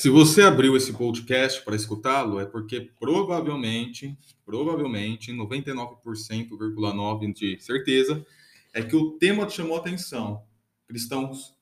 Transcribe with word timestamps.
Se 0.00 0.08
você 0.08 0.40
abriu 0.40 0.74
esse 0.78 0.94
podcast 0.94 1.62
para 1.62 1.76
escutá-lo, 1.76 2.40
é 2.40 2.46
porque 2.46 2.90
provavelmente, 2.98 4.16
provavelmente, 4.46 5.30
99,9% 5.30 7.34
de 7.34 7.60
certeza, 7.60 8.24
é 8.72 8.82
que 8.82 8.96
o 8.96 9.18
tema 9.18 9.44
te 9.44 9.56
chamou 9.56 9.76
a 9.76 9.80
atenção. 9.80 10.42
Cristãos 10.88 11.54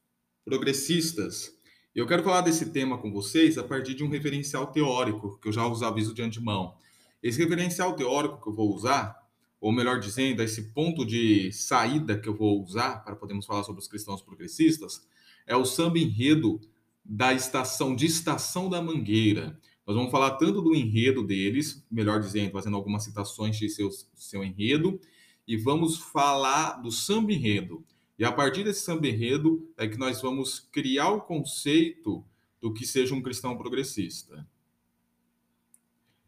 progressistas. 0.44 1.52
Eu 1.92 2.06
quero 2.06 2.22
falar 2.22 2.42
desse 2.42 2.66
tema 2.66 2.96
com 2.96 3.10
vocês 3.10 3.58
a 3.58 3.64
partir 3.64 3.94
de 3.94 4.04
um 4.04 4.08
referencial 4.08 4.68
teórico, 4.68 5.36
que 5.40 5.48
eu 5.48 5.52
já 5.52 5.66
os 5.66 5.82
aviso 5.82 6.14
de 6.14 6.22
antemão. 6.22 6.76
Esse 7.20 7.42
referencial 7.42 7.96
teórico 7.96 8.40
que 8.40 8.48
eu 8.48 8.54
vou 8.54 8.72
usar, 8.72 9.16
ou 9.60 9.72
melhor 9.72 9.98
dizendo, 9.98 10.44
esse 10.44 10.70
ponto 10.70 11.04
de 11.04 11.50
saída 11.50 12.16
que 12.16 12.28
eu 12.28 12.36
vou 12.36 12.62
usar 12.62 13.02
para 13.02 13.16
podermos 13.16 13.46
falar 13.46 13.64
sobre 13.64 13.82
os 13.82 13.88
cristãos 13.88 14.22
progressistas, 14.22 15.04
é 15.44 15.56
o 15.56 15.64
samba 15.64 15.98
enredo 15.98 16.60
da 17.08 17.32
estação 17.32 17.96
de 17.96 18.04
Estação 18.04 18.68
da 18.68 18.82
Mangueira. 18.82 19.58
Nós 19.86 19.96
vamos 19.96 20.12
falar 20.12 20.32
tanto 20.32 20.60
do 20.60 20.74
enredo 20.74 21.26
deles, 21.26 21.82
melhor 21.90 22.20
dizendo, 22.20 22.52
fazendo 22.52 22.76
algumas 22.76 23.04
citações 23.04 23.56
de 23.56 23.70
seus, 23.70 24.06
seu 24.14 24.44
enredo, 24.44 25.00
e 25.46 25.56
vamos 25.56 25.96
falar 25.96 26.72
do 26.82 26.92
samba 26.92 27.32
enredo. 27.32 27.82
E 28.18 28.24
a 28.24 28.30
partir 28.30 28.64
desse 28.64 28.82
samba 28.82 29.08
enredo 29.08 29.66
é 29.78 29.88
que 29.88 29.96
nós 29.96 30.20
vamos 30.20 30.60
criar 30.70 31.08
o 31.08 31.22
conceito 31.22 32.22
do 32.60 32.74
que 32.74 32.86
seja 32.86 33.14
um 33.14 33.22
cristão 33.22 33.56
progressista. 33.56 34.46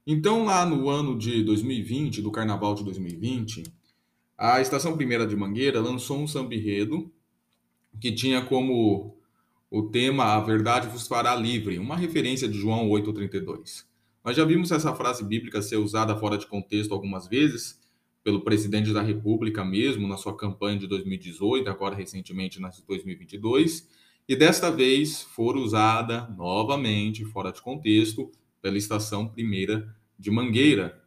Então, 0.07 0.47
lá 0.47 0.65
no 0.65 0.89
ano 0.89 1.19
de 1.19 1.45
2020, 1.45 2.23
do 2.23 2.33
carnaval 2.33 2.75
de 2.75 2.83
2020, 2.85 3.65
a 4.39 4.63
Estação 4.63 4.97
Primeira 4.97 5.27
de 5.27 5.37
Mangueira 5.37 5.81
lançou 5.81 6.19
um 6.19 6.27
samba 6.27 6.55
enredo 6.55 7.13
que 8.01 8.11
tinha 8.11 8.43
como 8.43 9.20
o 9.71 9.85
tema 9.85 10.25
A 10.35 10.41
Verdade 10.41 10.89
vos 10.89 11.07
fará 11.07 11.35
livre, 11.37 11.79
uma 11.79 11.97
referência 11.97 12.49
de 12.49 12.59
João 12.59 12.89
8,32. 12.89 13.85
Nós 14.25 14.37
já 14.37 14.45
vimos 14.45 14.73
essa 14.73 14.93
frase 14.95 15.25
bíblica 15.25 15.63
ser 15.63 15.77
usada 15.77 16.17
fora 16.17 16.37
de 16.37 16.47
contexto 16.47 16.93
algumas 16.93 17.29
vezes, 17.29 17.79
pelo 18.25 18.43
presidente 18.43 18.93
da 18.93 19.01
República 19.01 19.65
mesmo, 19.65 20.09
na 20.09 20.17
sua 20.17 20.37
campanha 20.37 20.79
de 20.79 20.89
2018, 20.89 21.71
agora 21.71 21.95
recentemente 21.95 22.61
na 22.61 22.69
de 22.69 22.83
2022, 22.85 23.89
e 24.29 24.35
desta 24.35 24.71
vez 24.71 25.23
for 25.23 25.57
usada 25.57 26.29
novamente, 26.37 27.25
fora 27.25 27.53
de 27.53 27.63
contexto, 27.63 28.31
pela 28.61 28.77
estação 28.77 29.29
primeira 29.29 29.97
de 30.19 30.31
Mangueira, 30.31 31.01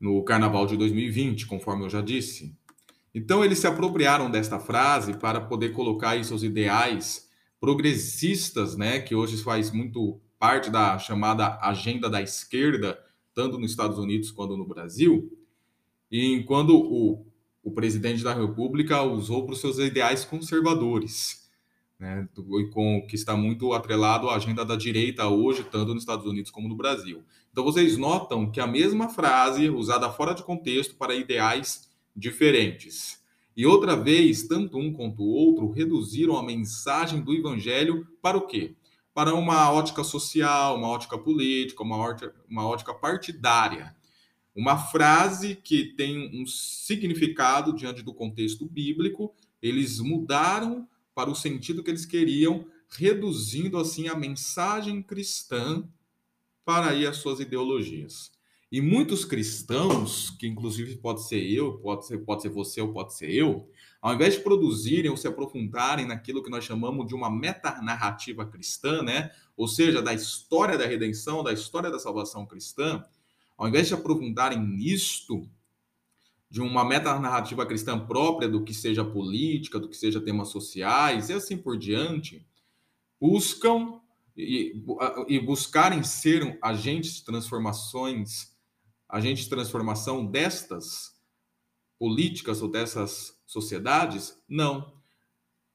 no 0.00 0.24
Carnaval 0.24 0.66
de 0.66 0.78
2020, 0.78 1.46
conforme 1.46 1.84
eu 1.84 1.90
já 1.90 2.00
disse. 2.00 2.56
Então, 3.14 3.44
eles 3.44 3.58
se 3.58 3.66
apropriaram 3.66 4.30
desta 4.30 4.58
frase 4.58 5.18
para 5.18 5.42
poder 5.42 5.72
colocar 5.72 6.10
aí 6.10 6.24
seus 6.24 6.42
ideais 6.42 7.29
progressistas, 7.60 8.76
né, 8.76 9.00
que 9.00 9.14
hoje 9.14 9.36
faz 9.36 9.70
muito 9.70 10.18
parte 10.38 10.70
da 10.70 10.98
chamada 10.98 11.58
agenda 11.60 12.08
da 12.08 12.22
esquerda, 12.22 12.98
tanto 13.34 13.58
nos 13.58 13.70
Estados 13.70 13.98
Unidos 13.98 14.30
quanto 14.30 14.56
no 14.56 14.66
Brasil, 14.66 15.36
e 16.10 16.42
quando 16.44 16.74
o, 16.76 17.26
o 17.62 17.70
presidente 17.70 18.24
da 18.24 18.32
República 18.32 19.02
usou 19.02 19.44
para 19.44 19.52
os 19.52 19.60
seus 19.60 19.78
ideais 19.78 20.24
conservadores, 20.24 21.48
né, 21.98 22.26
com, 22.72 23.06
que 23.06 23.14
está 23.14 23.36
muito 23.36 23.74
atrelado 23.74 24.30
à 24.30 24.36
agenda 24.36 24.64
da 24.64 24.74
direita 24.74 25.28
hoje, 25.28 25.62
tanto 25.62 25.92
nos 25.92 26.02
Estados 26.02 26.24
Unidos 26.24 26.50
como 26.50 26.66
no 26.66 26.74
Brasil. 26.74 27.22
Então 27.52 27.62
vocês 27.62 27.98
notam 27.98 28.50
que 28.50 28.58
a 28.58 28.66
mesma 28.66 29.10
frase 29.10 29.68
usada 29.68 30.10
fora 30.10 30.34
de 30.34 30.42
contexto 30.42 30.94
para 30.96 31.14
ideais 31.14 31.90
diferentes. 32.16 33.19
E 33.60 33.66
outra 33.66 33.94
vez, 33.94 34.44
tanto 34.44 34.78
um 34.78 34.90
quanto 34.90 35.22
o 35.22 35.28
outro 35.28 35.70
reduziram 35.70 36.34
a 36.34 36.42
mensagem 36.42 37.20
do 37.20 37.34
evangelho 37.34 38.08
para 38.22 38.38
o 38.38 38.46
quê? 38.46 38.74
Para 39.12 39.34
uma 39.34 39.70
ótica 39.70 40.02
social, 40.02 40.78
uma 40.78 40.88
ótica 40.88 41.18
política, 41.18 41.82
uma 41.82 41.98
ótica, 41.98 42.34
uma 42.48 42.66
ótica 42.66 42.94
partidária. 42.94 43.94
Uma 44.56 44.78
frase 44.78 45.54
que 45.56 45.92
tem 45.94 46.40
um 46.40 46.46
significado 46.46 47.74
diante 47.74 48.00
do 48.00 48.14
contexto 48.14 48.64
bíblico, 48.64 49.34
eles 49.60 50.00
mudaram 50.00 50.88
para 51.14 51.28
o 51.28 51.34
sentido 51.34 51.82
que 51.84 51.90
eles 51.90 52.06
queriam, 52.06 52.64
reduzindo 52.88 53.76
assim 53.76 54.08
a 54.08 54.14
mensagem 54.14 55.02
cristã 55.02 55.86
para 56.64 56.92
aí 56.92 57.06
as 57.06 57.18
suas 57.18 57.40
ideologias. 57.40 58.32
E 58.72 58.80
muitos 58.80 59.24
cristãos, 59.24 60.30
que 60.30 60.46
inclusive 60.46 60.96
pode 60.96 61.26
ser 61.26 61.42
eu, 61.42 61.78
pode 61.78 62.06
ser, 62.06 62.18
pode 62.18 62.42
ser 62.42 62.50
você 62.50 62.80
ou 62.80 62.92
pode 62.92 63.14
ser 63.14 63.28
eu, 63.28 63.68
ao 64.00 64.14
invés 64.14 64.34
de 64.34 64.40
produzirem 64.40 65.10
ou 65.10 65.16
se 65.16 65.26
aprofundarem 65.26 66.06
naquilo 66.06 66.42
que 66.42 66.50
nós 66.50 66.64
chamamos 66.64 67.06
de 67.08 67.14
uma 67.14 67.28
metanarrativa 67.28 68.46
cristã, 68.46 69.02
né? 69.02 69.32
Ou 69.56 69.66
seja, 69.66 70.00
da 70.00 70.14
história 70.14 70.78
da 70.78 70.86
redenção, 70.86 71.42
da 71.42 71.52
história 71.52 71.90
da 71.90 71.98
salvação 71.98 72.46
cristã, 72.46 73.04
ao 73.58 73.66
invés 73.66 73.88
de 73.88 73.94
aprofundarem 73.94 74.60
nisto, 74.60 75.50
de 76.48 76.60
uma 76.60 76.84
metanarrativa 76.84 77.66
cristã 77.66 77.98
própria 77.98 78.48
do 78.48 78.62
que 78.64 78.72
seja 78.72 79.04
política, 79.04 79.80
do 79.80 79.88
que 79.88 79.96
seja 79.96 80.20
temas 80.20 80.48
sociais 80.48 81.28
e 81.28 81.32
assim 81.32 81.56
por 81.56 81.76
diante, 81.76 82.46
buscam 83.20 84.00
e, 84.36 84.80
e 85.28 85.40
buscarem 85.40 86.02
ser 86.02 86.58
agentes 86.62 87.16
de 87.16 87.24
transformações 87.24 88.50
agentes 89.10 89.44
de 89.44 89.50
transformação 89.50 90.24
destas 90.24 91.12
políticas 91.98 92.62
ou 92.62 92.70
dessas 92.70 93.38
sociedades? 93.46 94.36
Não. 94.48 94.92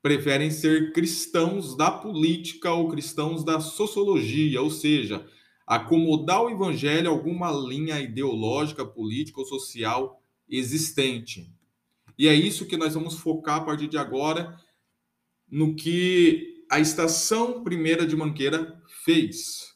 Preferem 0.02 0.52
ser 0.52 0.94
cristãos 0.94 1.76
da 1.76 1.92
política 1.92 2.72
ou 2.72 2.90
cristãos 2.90 3.44
da 3.44 3.60
sociologia, 3.60 4.62
ou 4.62 4.70
seja, 4.70 5.28
acomodar 5.66 6.44
o 6.44 6.50
evangelho 6.50 7.10
a 7.10 7.14
alguma 7.14 7.52
linha 7.52 8.00
ideológica, 8.00 8.86
política 8.86 9.40
ou 9.40 9.46
social 9.46 10.22
existente. 10.48 11.52
E 12.18 12.28
é 12.28 12.34
isso 12.34 12.66
que 12.66 12.78
nós 12.78 12.94
vamos 12.94 13.16
focar 13.16 13.58
a 13.58 13.66
partir 13.66 13.88
de 13.88 13.98
agora 13.98 14.58
no 15.50 15.76
que 15.76 16.66
a 16.70 16.80
estação 16.80 17.64
primeira 17.64 18.06
de 18.06 18.16
Manqueira 18.16 18.82
fez 19.04 19.76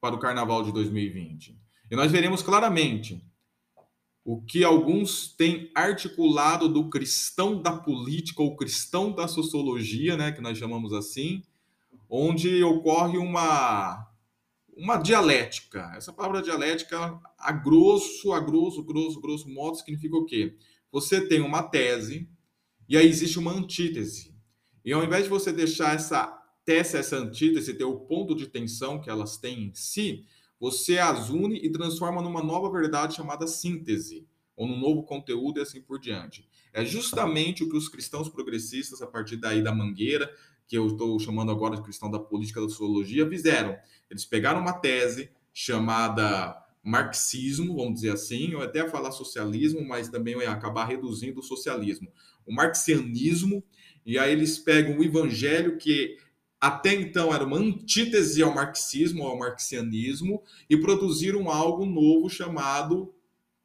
para 0.00 0.14
o 0.14 0.18
carnaval 0.18 0.62
de 0.62 0.72
2020. 0.72 1.58
E 1.94 1.96
nós 1.96 2.10
veremos 2.10 2.42
claramente 2.42 3.22
o 4.24 4.42
que 4.42 4.64
alguns 4.64 5.28
têm 5.28 5.70
articulado 5.72 6.68
do 6.68 6.90
cristão 6.90 7.62
da 7.62 7.70
política 7.70 8.42
ou 8.42 8.56
cristão 8.56 9.12
da 9.12 9.28
sociologia, 9.28 10.16
né, 10.16 10.32
que 10.32 10.40
nós 10.40 10.58
chamamos 10.58 10.92
assim, 10.92 11.44
onde 12.10 12.64
ocorre 12.64 13.16
uma 13.16 14.10
uma 14.76 14.96
dialética. 14.96 15.92
Essa 15.96 16.12
palavra 16.12 16.42
dialética, 16.42 17.16
a 17.38 17.52
grosso, 17.52 18.32
a 18.32 18.40
grosso, 18.40 18.82
grosso, 18.82 19.20
grosso 19.20 19.48
modo, 19.48 19.76
significa 19.76 20.16
o 20.16 20.24
quê? 20.24 20.56
Você 20.90 21.28
tem 21.28 21.40
uma 21.40 21.62
tese 21.62 22.28
e 22.88 22.96
aí 22.96 23.06
existe 23.06 23.38
uma 23.38 23.52
antítese. 23.52 24.34
E 24.84 24.92
ao 24.92 25.04
invés 25.04 25.22
de 25.22 25.30
você 25.30 25.52
deixar 25.52 25.94
essa 25.94 26.26
tese, 26.64 26.96
essa 26.96 27.18
antítese, 27.18 27.72
ter 27.72 27.84
o 27.84 28.00
ponto 28.00 28.34
de 28.34 28.48
tensão 28.48 29.00
que 29.00 29.08
elas 29.08 29.36
têm 29.36 29.66
em 29.66 29.74
si, 29.74 30.26
você 30.64 30.96
as 30.96 31.28
une 31.28 31.58
e 31.58 31.70
transforma 31.70 32.22
numa 32.22 32.42
nova 32.42 32.70
verdade 32.70 33.16
chamada 33.16 33.46
síntese, 33.46 34.26
ou 34.56 34.66
num 34.66 34.80
novo 34.80 35.02
conteúdo 35.02 35.58
e 35.58 35.62
assim 35.62 35.82
por 35.82 36.00
diante. 36.00 36.48
É 36.72 36.82
justamente 36.82 37.62
o 37.62 37.68
que 37.68 37.76
os 37.76 37.86
cristãos 37.86 38.30
progressistas, 38.30 39.02
a 39.02 39.06
partir 39.06 39.36
daí 39.36 39.62
da 39.62 39.74
mangueira, 39.74 40.34
que 40.66 40.78
eu 40.78 40.86
estou 40.86 41.18
chamando 41.18 41.52
agora 41.52 41.76
de 41.76 41.82
cristão 41.82 42.10
da 42.10 42.18
política 42.18 42.62
da 42.62 42.68
sociologia, 42.70 43.28
fizeram. 43.28 43.76
Eles 44.08 44.24
pegaram 44.24 44.62
uma 44.62 44.72
tese 44.72 45.30
chamada 45.52 46.56
marxismo, 46.82 47.76
vamos 47.76 47.96
dizer 47.96 48.12
assim, 48.12 48.54
ou 48.54 48.62
até 48.62 48.88
falar 48.88 49.12
socialismo, 49.12 49.86
mas 49.86 50.08
também 50.08 50.34
vai 50.34 50.46
acabar 50.46 50.86
reduzindo 50.86 51.40
o 51.40 51.42
socialismo. 51.42 52.10
O 52.46 52.54
marxianismo, 52.54 53.62
e 54.06 54.18
aí 54.18 54.32
eles 54.32 54.58
pegam 54.58 54.96
o 54.96 55.04
evangelho, 55.04 55.76
que 55.76 56.16
até 56.64 56.94
então 56.94 57.34
era 57.34 57.44
uma 57.44 57.58
antítese 57.58 58.42
ao 58.42 58.54
marxismo, 58.54 59.24
ao 59.24 59.38
marxianismo, 59.38 60.42
e 60.70 60.74
produziram 60.74 61.50
algo 61.50 61.84
novo 61.84 62.30
chamado 62.30 63.14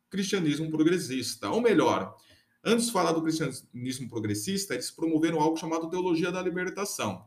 cristianismo 0.10 0.70
progressista. 0.70 1.50
Ou 1.50 1.62
melhor, 1.62 2.14
antes 2.62 2.88
de 2.88 2.92
falar 2.92 3.14
do 3.14 3.22
cristianismo 3.22 4.10
progressista, 4.10 4.74
eles 4.74 4.92
promoveram 4.92 5.40
algo 5.40 5.56
chamado 5.56 5.90
teologia 5.90 6.30
da 6.30 6.42
libertação. 6.42 7.24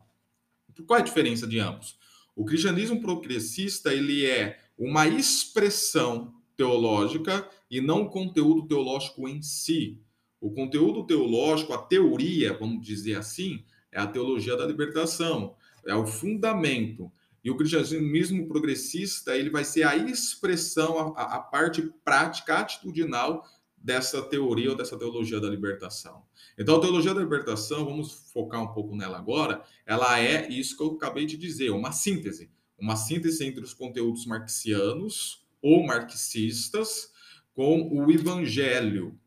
Qual 0.85 0.99
é 0.99 1.01
a 1.01 1.05
diferença 1.05 1.47
de 1.47 1.57
ambos? 1.57 1.97
O 2.35 2.45
cristianismo 2.45 3.01
progressista 3.01 3.91
ele 3.91 4.27
é 4.27 4.59
uma 4.77 5.07
expressão 5.07 6.35
teológica 6.55 7.49
e 7.67 7.81
não 7.81 8.05
conteúdo 8.05 8.67
teológico 8.67 9.27
em 9.27 9.41
si. 9.41 9.99
O 10.39 10.51
conteúdo 10.51 11.03
teológico, 11.03 11.73
a 11.73 11.79
teoria, 11.79 12.53
vamos 12.53 12.85
dizer 12.85 13.17
assim, 13.17 13.63
é 13.91 13.99
a 13.99 14.05
teologia 14.05 14.55
da 14.55 14.67
libertação 14.67 15.55
é 15.85 15.95
o 15.95 16.05
fundamento. 16.05 17.11
E 17.43 17.51
o 17.51 17.57
cristianismo 17.57 18.47
progressista 18.47 19.35
ele 19.35 19.49
vai 19.49 19.65
ser 19.65 19.83
a 19.83 19.95
expressão, 19.95 21.13
a, 21.17 21.35
a 21.35 21.39
parte 21.39 21.81
prática, 22.03 22.59
atitudinal 22.59 23.45
dessa 23.77 24.21
teoria 24.21 24.71
ou 24.71 24.77
dessa 24.77 24.97
teologia 24.97 25.41
da 25.41 25.49
libertação. 25.49 26.23
Então, 26.57 26.77
a 26.77 26.79
teologia 26.79 27.13
da 27.13 27.19
libertação, 27.19 27.83
vamos 27.83 28.31
focar 28.31 28.61
um 28.63 28.73
pouco 28.73 28.95
nela 28.95 29.17
agora, 29.17 29.61
ela 29.85 30.19
é 30.19 30.47
isso 30.49 30.77
que 30.77 30.83
eu 30.83 30.93
acabei 30.93 31.25
de 31.25 31.35
dizer, 31.35 31.69
uma 31.71 31.91
síntese. 31.91 32.49
uma 32.79 32.95
síntese 32.95 33.45
entre 33.45 33.63
os 33.63 33.73
conteúdos 33.73 34.25
marxianos 34.25 35.45
ou 35.61 35.85
marxistas 35.85 37.11
com 37.53 37.89
o 37.91 38.11
evangelho, 38.11 39.17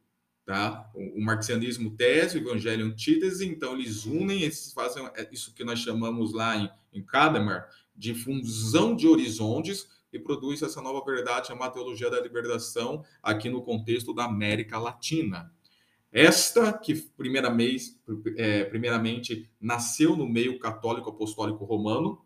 tá? 0.47 0.89
O, 0.95 1.21
marxianismo 1.21 1.91
tese, 1.91 2.39
o 2.39 2.41
evangelho 2.41 2.87
antítese, 2.87 3.45
então 3.45 3.75
eles 3.75 4.07
unem, 4.07 4.43
eles 4.43 4.73
fazem 4.73 5.05
é, 5.17 5.29
isso 5.33 5.53
que 5.53 5.65
nós 5.65 5.81
chamamos 5.81 6.33
lá 6.33 6.57
em, 6.57 6.71
em 6.93 7.03
Kadamar 7.03 7.69
de 7.95 8.15
fusão 8.15 8.95
de 8.95 9.09
horizontes 9.09 9.89
e 10.13 10.19
produz 10.19 10.63
essa 10.63 10.81
nova 10.81 11.05
verdade 11.05 11.49
chamada 11.49 11.73
teologia 11.73 12.09
da 12.09 12.21
libertação 12.21 13.05
aqui 13.21 13.51
no 13.51 13.61
contexto 13.61 14.15
da 14.15 14.25
América 14.25 14.79
Latina. 14.79 15.53
Esta 16.13 16.73
que 16.73 16.95
primeiramente, 16.95 18.01
é, 18.37 18.65
primeiramente 18.65 19.51
nasceu 19.61 20.17
no 20.17 20.29
meio 20.29 20.61
católico 20.61 21.11
apostólico 21.11 21.65
romano, 21.65 22.25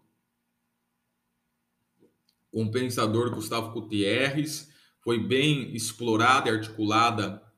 com 2.52 2.64
o 2.64 2.70
pensador 2.70 3.34
Gustavo 3.34 3.72
Gutierrez, 3.72 4.70
foi 5.00 5.19
bem 5.19 5.75
explorada 5.75 6.50
e 6.50 6.52
articulada 6.52 7.50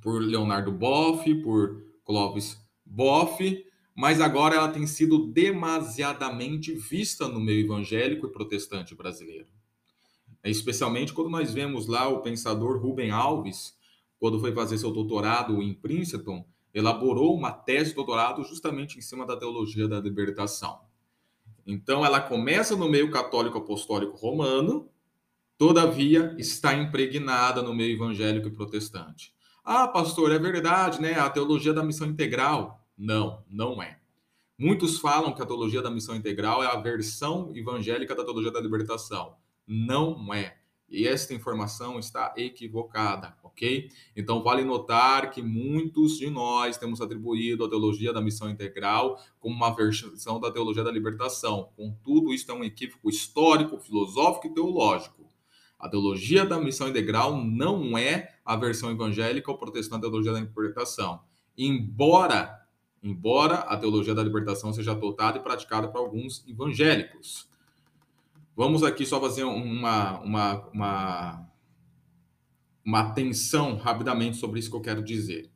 por 0.00 0.20
Leonardo 0.20 0.72
Boff, 0.72 1.34
por 1.42 1.82
Clovis 2.04 2.58
Boff, 2.84 3.64
mas 3.94 4.20
agora 4.20 4.54
ela 4.54 4.68
tem 4.68 4.86
sido 4.86 5.26
demasiadamente 5.26 6.72
vista 6.72 7.26
no 7.26 7.40
meio 7.40 7.64
evangélico 7.64 8.26
e 8.26 8.32
protestante 8.32 8.94
brasileiro. 8.94 9.48
Especialmente 10.44 11.12
quando 11.12 11.30
nós 11.30 11.52
vemos 11.52 11.86
lá 11.86 12.08
o 12.08 12.22
pensador 12.22 12.80
Rubem 12.80 13.10
Alves, 13.10 13.76
quando 14.18 14.38
foi 14.38 14.52
fazer 14.52 14.78
seu 14.78 14.92
doutorado 14.92 15.62
em 15.62 15.74
Princeton, 15.74 16.46
elaborou 16.72 17.36
uma 17.36 17.50
tese 17.50 17.90
de 17.90 17.96
doutorado 17.96 18.44
justamente 18.44 18.98
em 18.98 19.00
cima 19.00 19.26
da 19.26 19.36
teologia 19.36 19.88
da 19.88 20.00
libertação. 20.00 20.80
Então, 21.66 22.04
ela 22.04 22.20
começa 22.20 22.76
no 22.76 22.88
meio 22.88 23.10
católico 23.10 23.58
apostólico 23.58 24.16
romano, 24.16 24.88
todavia 25.56 26.34
está 26.38 26.74
impregnada 26.74 27.62
no 27.62 27.74
meio 27.74 27.94
evangélico 27.94 28.48
e 28.48 28.52
protestante. 28.52 29.34
Ah, 29.70 29.86
pastor, 29.86 30.32
é 30.32 30.38
verdade, 30.38 30.98
né? 30.98 31.18
A 31.20 31.28
teologia 31.28 31.74
da 31.74 31.84
missão 31.84 32.08
integral. 32.08 32.82
Não, 32.96 33.44
não 33.50 33.82
é. 33.82 33.98
Muitos 34.58 34.98
falam 34.98 35.34
que 35.34 35.42
a 35.42 35.44
teologia 35.44 35.82
da 35.82 35.90
missão 35.90 36.16
integral 36.16 36.64
é 36.64 36.66
a 36.66 36.80
versão 36.80 37.52
evangélica 37.54 38.14
da 38.14 38.24
teologia 38.24 38.50
da 38.50 38.62
libertação. 38.62 39.36
Não 39.66 40.32
é. 40.32 40.56
E 40.88 41.06
esta 41.06 41.34
informação 41.34 41.98
está 41.98 42.32
equivocada, 42.34 43.36
ok? 43.42 43.90
Então, 44.16 44.42
vale 44.42 44.64
notar 44.64 45.30
que 45.30 45.42
muitos 45.42 46.16
de 46.16 46.30
nós 46.30 46.78
temos 46.78 47.02
atribuído 47.02 47.62
a 47.62 47.68
teologia 47.68 48.10
da 48.10 48.22
missão 48.22 48.48
integral 48.48 49.22
como 49.38 49.54
uma 49.54 49.76
versão 49.76 50.40
da 50.40 50.50
teologia 50.50 50.82
da 50.82 50.90
libertação. 50.90 51.68
Contudo, 51.76 52.32
isso 52.32 52.50
é 52.50 52.54
um 52.54 52.64
equívoco 52.64 53.10
histórico, 53.10 53.78
filosófico 53.78 54.46
e 54.46 54.54
teológico. 54.54 55.27
A 55.78 55.88
teologia 55.88 56.44
da 56.44 56.60
missão 56.60 56.88
integral 56.88 57.36
não 57.42 57.96
é 57.96 58.34
a 58.44 58.56
versão 58.56 58.90
evangélica 58.90 59.50
ou 59.50 59.56
protestante 59.56 60.02
da 60.02 60.08
teologia 60.08 60.32
da 60.32 60.40
libertação. 60.40 61.20
Embora, 61.56 62.66
embora 63.02 63.56
a 63.60 63.76
teologia 63.76 64.14
da 64.14 64.22
libertação 64.22 64.72
seja 64.72 64.90
adotada 64.90 65.38
e 65.38 65.42
praticada 65.42 65.86
por 65.88 65.98
alguns 65.98 66.44
evangélicos. 66.48 67.48
Vamos 68.56 68.82
aqui 68.82 69.06
só 69.06 69.20
fazer 69.20 69.44
uma, 69.44 70.18
uma, 70.20 70.68
uma, 70.72 71.48
uma 72.84 73.00
atenção 73.00 73.76
rapidamente 73.76 74.36
sobre 74.36 74.58
isso 74.58 74.70
que 74.70 74.76
eu 74.76 74.80
quero 74.80 75.02
dizer. 75.02 75.48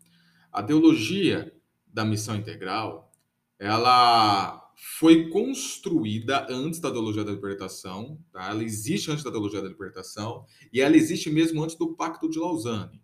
A 0.52 0.62
teologia 0.62 1.52
da 1.84 2.04
missão 2.04 2.36
integral, 2.36 3.10
ela 3.58 4.61
foi 4.84 5.28
construída 5.28 6.44
antes 6.50 6.80
da 6.80 6.90
teologia 6.90 7.22
da 7.22 7.30
libertação, 7.30 8.18
tá? 8.32 8.50
ela 8.50 8.64
existe 8.64 9.12
antes 9.12 9.22
da 9.22 9.30
teologia 9.30 9.62
da 9.62 9.68
libertação, 9.68 10.44
e 10.72 10.80
ela 10.80 10.96
existe 10.96 11.30
mesmo 11.30 11.62
antes 11.62 11.76
do 11.76 11.94
Pacto 11.94 12.28
de 12.28 12.36
Lausanne. 12.36 13.00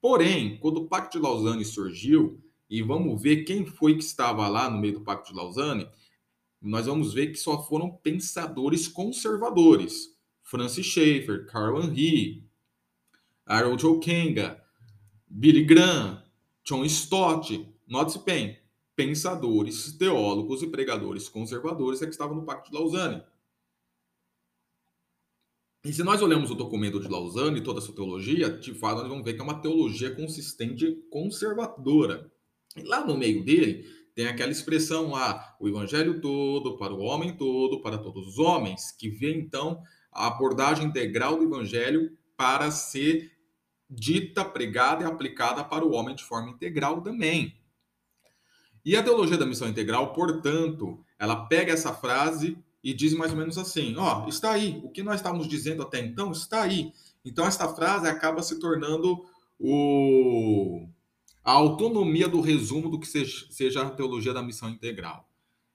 Porém, 0.00 0.60
quando 0.60 0.76
o 0.76 0.86
Pacto 0.86 1.18
de 1.18 1.24
Lausanne 1.24 1.64
surgiu, 1.64 2.40
e 2.70 2.82
vamos 2.82 3.20
ver 3.20 3.42
quem 3.42 3.66
foi 3.66 3.96
que 3.96 4.04
estava 4.04 4.46
lá 4.46 4.70
no 4.70 4.80
meio 4.80 4.94
do 4.94 5.00
Pacto 5.00 5.32
de 5.32 5.36
Lausanne, 5.36 5.88
nós 6.62 6.86
vamos 6.86 7.12
ver 7.12 7.32
que 7.32 7.36
só 7.36 7.64
foram 7.64 7.90
pensadores 7.90 8.86
conservadores. 8.86 10.16
Francis 10.44 10.86
Schaeffer, 10.86 11.46
Carl 11.46 11.82
Henry, 11.82 12.44
Harold 13.44 13.84
Okenga, 13.84 14.62
Billy 15.26 15.64
Graham, 15.64 16.22
John 16.64 16.84
Stott, 16.84 17.68
note-se 17.88 18.24
bem, 18.24 18.56
pensadores, 18.98 19.92
teólogos 19.92 20.60
e 20.60 20.66
pregadores 20.66 21.28
conservadores 21.28 22.02
é 22.02 22.04
que 22.04 22.10
estavam 22.10 22.34
no 22.34 22.44
Pacto 22.44 22.68
de 22.68 22.76
Lausanne. 22.76 23.22
E 25.84 25.92
se 25.92 26.02
nós 26.02 26.20
olhamos 26.20 26.50
o 26.50 26.56
documento 26.56 26.98
de 26.98 27.06
Lausanne 27.06 27.60
e 27.60 27.62
toda 27.62 27.78
a 27.78 27.82
sua 27.82 27.94
teologia, 27.94 28.50
de 28.50 28.74
fato 28.74 28.98
nós 28.98 29.08
vamos 29.08 29.24
ver 29.24 29.34
que 29.34 29.40
é 29.40 29.44
uma 29.44 29.62
teologia 29.62 30.12
consistente 30.16 31.00
conservadora. 31.12 32.28
E 32.76 32.82
lá 32.82 33.06
no 33.06 33.16
meio 33.16 33.44
dele, 33.44 33.86
tem 34.16 34.26
aquela 34.26 34.50
expressão 34.50 35.12
lá, 35.12 35.56
o 35.60 35.68
evangelho 35.68 36.20
todo, 36.20 36.76
para 36.76 36.92
o 36.92 36.98
homem 36.98 37.36
todo, 37.36 37.80
para 37.80 37.98
todos 37.98 38.26
os 38.26 38.38
homens, 38.40 38.90
que 38.90 39.08
vê 39.08 39.32
então 39.32 39.80
a 40.10 40.26
abordagem 40.26 40.88
integral 40.88 41.38
do 41.38 41.44
evangelho 41.44 42.18
para 42.36 42.68
ser 42.72 43.30
dita, 43.88 44.44
pregada 44.44 45.04
e 45.04 45.06
aplicada 45.06 45.62
para 45.62 45.84
o 45.84 45.92
homem 45.92 46.16
de 46.16 46.24
forma 46.24 46.50
integral 46.50 47.00
também. 47.00 47.57
E 48.88 48.96
a 48.96 49.02
teologia 49.02 49.36
da 49.36 49.44
missão 49.44 49.68
integral, 49.68 50.14
portanto, 50.14 50.98
ela 51.18 51.44
pega 51.44 51.74
essa 51.74 51.92
frase 51.92 52.56
e 52.82 52.94
diz 52.94 53.12
mais 53.12 53.32
ou 53.32 53.36
menos 53.36 53.58
assim: 53.58 53.94
ó, 53.98 54.24
oh, 54.24 54.28
está 54.30 54.52
aí, 54.52 54.80
o 54.82 54.88
que 54.88 55.02
nós 55.02 55.16
estávamos 55.16 55.46
dizendo 55.46 55.82
até 55.82 56.00
então 56.00 56.32
está 56.32 56.62
aí. 56.62 56.90
Então, 57.22 57.46
esta 57.46 57.68
frase 57.68 58.08
acaba 58.08 58.42
se 58.42 58.58
tornando 58.58 59.26
o 59.58 60.88
a 61.44 61.52
autonomia 61.52 62.26
do 62.26 62.40
resumo 62.40 62.88
do 62.88 62.98
que 62.98 63.06
seja 63.06 63.82
a 63.82 63.90
teologia 63.90 64.32
da 64.32 64.42
missão 64.42 64.70
integral. 64.70 65.28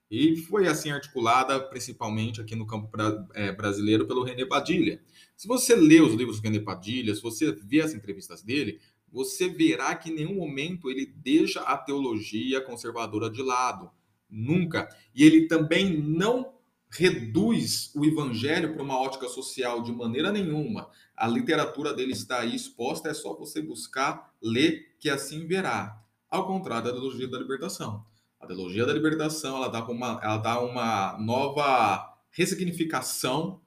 E 0.09 0.37
foi 0.37 0.67
assim 0.67 0.89
articulada 0.89 1.59
principalmente 1.59 2.41
aqui 2.41 2.55
no 2.55 2.65
campo 2.65 2.89
é, 3.35 3.51
brasileiro 3.51 4.07
pelo 4.07 4.23
René 4.23 4.43
Padilha. 4.43 4.99
Se 5.37 5.47
você 5.47 5.75
lê 5.75 5.99
os 6.01 6.15
livros 6.15 6.39
do 6.39 6.43
René 6.43 6.59
Padilha, 6.59 7.13
se 7.13 7.21
você 7.21 7.51
vê 7.51 7.81
as 7.81 7.93
entrevistas 7.93 8.41
dele, 8.41 8.79
você 9.13 9.47
verá 9.47 9.93
que 9.95 10.09
em 10.09 10.15
nenhum 10.15 10.33
momento 10.33 10.89
ele 10.89 11.05
deixa 11.05 11.61
a 11.61 11.77
teologia 11.77 12.59
conservadora 12.59 13.29
de 13.29 13.43
lado. 13.43 13.91
Nunca. 14.27 14.89
E 15.13 15.23
ele 15.23 15.47
também 15.47 15.95
não 15.95 16.51
reduz 16.89 17.91
o 17.95 18.03
evangelho 18.03 18.73
para 18.73 18.81
uma 18.81 18.99
ótica 18.99 19.29
social 19.29 19.83
de 19.83 19.91
maneira 19.91 20.31
nenhuma. 20.31 20.89
A 21.15 21.27
literatura 21.27 21.93
dele 21.93 22.13
está 22.13 22.39
aí 22.39 22.55
exposta, 22.55 23.09
é 23.09 23.13
só 23.13 23.35
você 23.35 23.61
buscar, 23.61 24.33
ler, 24.41 24.95
que 24.99 25.11
assim 25.11 25.45
verá. 25.45 26.01
Ao 26.27 26.47
contrário 26.47 26.85
da 26.85 26.91
teologia 26.91 27.27
da 27.27 27.37
libertação. 27.37 28.03
A 28.39 28.47
teologia 28.47 28.85
da 28.85 28.93
libertação 28.93 29.57
ela 29.57 29.67
dá 29.67 29.85
uma, 29.85 30.19
ela 30.23 30.37
dá 30.37 30.59
uma 30.59 31.17
nova 31.19 32.17
ressignificação 32.31 33.61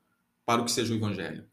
para 0.45 0.61
o 0.61 0.65
que 0.65 0.73
seja 0.73 0.93
o 0.93 0.97
evangelho. 0.97 1.47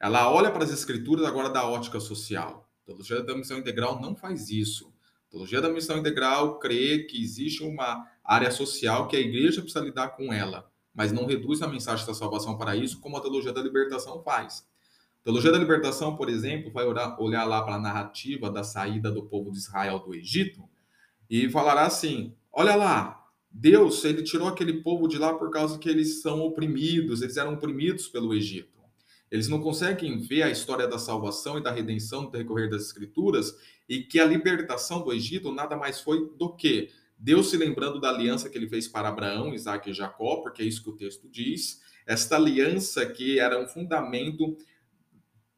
Ela 0.00 0.30
olha 0.30 0.50
para 0.50 0.64
as 0.64 0.70
escrituras 0.70 1.26
agora 1.26 1.50
da 1.50 1.66
ótica 1.66 2.00
social. 2.00 2.65
Teologia 2.86 3.22
da 3.22 3.36
missão 3.36 3.58
integral 3.58 4.00
não 4.00 4.16
faz 4.16 4.48
isso. 4.48 4.92
A 5.28 5.30
teologia 5.32 5.60
da 5.60 5.68
missão 5.68 5.98
integral 5.98 6.58
crê 6.58 7.00
que 7.00 7.22
existe 7.22 7.62
uma 7.62 8.06
área 8.24 8.50
social 8.50 9.08
que 9.08 9.16
a 9.16 9.20
igreja 9.20 9.60
precisa 9.60 9.84
lidar 9.84 10.10
com 10.10 10.32
ela 10.32 10.70
mas 10.96 11.12
não 11.12 11.26
reduz 11.26 11.60
a 11.60 11.68
mensagem 11.68 12.06
da 12.06 12.14
salvação 12.14 12.56
para 12.56 12.74
isso, 12.74 12.98
como 13.00 13.18
a 13.18 13.20
teologia 13.20 13.52
da 13.52 13.62
libertação 13.62 14.22
faz. 14.22 14.66
A 15.20 15.24
teologia 15.24 15.52
da 15.52 15.58
libertação, 15.58 16.16
por 16.16 16.30
exemplo, 16.30 16.72
vai 16.72 16.86
olhar 16.86 17.44
lá 17.44 17.62
para 17.62 17.74
a 17.74 17.80
narrativa 17.80 18.50
da 18.50 18.64
saída 18.64 19.10
do 19.10 19.24
povo 19.24 19.52
de 19.52 19.58
Israel 19.58 19.98
do 19.98 20.14
Egito 20.14 20.66
e 21.28 21.50
falará 21.50 21.84
assim: 21.84 22.34
olha 22.50 22.74
lá, 22.74 23.28
Deus 23.50 24.02
ele 24.04 24.22
tirou 24.22 24.48
aquele 24.48 24.82
povo 24.82 25.06
de 25.06 25.18
lá 25.18 25.34
por 25.34 25.50
causa 25.50 25.78
que 25.78 25.88
eles 25.88 26.22
são 26.22 26.40
oprimidos, 26.40 27.20
eles 27.20 27.36
eram 27.36 27.54
oprimidos 27.54 28.08
pelo 28.08 28.32
Egito. 28.32 28.75
Eles 29.30 29.48
não 29.48 29.60
conseguem 29.60 30.18
ver 30.18 30.42
a 30.42 30.50
história 30.50 30.86
da 30.86 30.98
salvação 30.98 31.58
e 31.58 31.62
da 31.62 31.70
redenção 31.70 32.22
no 32.22 32.30
decorrer 32.30 32.70
das 32.70 32.82
Escrituras 32.82 33.56
e 33.88 34.02
que 34.02 34.20
a 34.20 34.24
libertação 34.24 35.02
do 35.02 35.12
Egito 35.12 35.52
nada 35.52 35.76
mais 35.76 36.00
foi 36.00 36.30
do 36.36 36.54
que 36.54 36.90
Deus 37.18 37.50
se 37.50 37.56
lembrando 37.56 38.00
da 38.00 38.10
aliança 38.10 38.48
que 38.48 38.58
ele 38.58 38.68
fez 38.68 38.86
para 38.86 39.08
Abraão, 39.08 39.54
Isaac 39.54 39.90
e 39.90 39.94
Jacó, 39.94 40.36
porque 40.36 40.62
é 40.62 40.66
isso 40.66 40.82
que 40.82 40.90
o 40.90 40.96
texto 40.96 41.28
diz, 41.28 41.80
esta 42.06 42.36
aliança 42.36 43.04
que 43.06 43.38
era 43.38 43.60
um 43.60 43.66
fundamento 43.66 44.56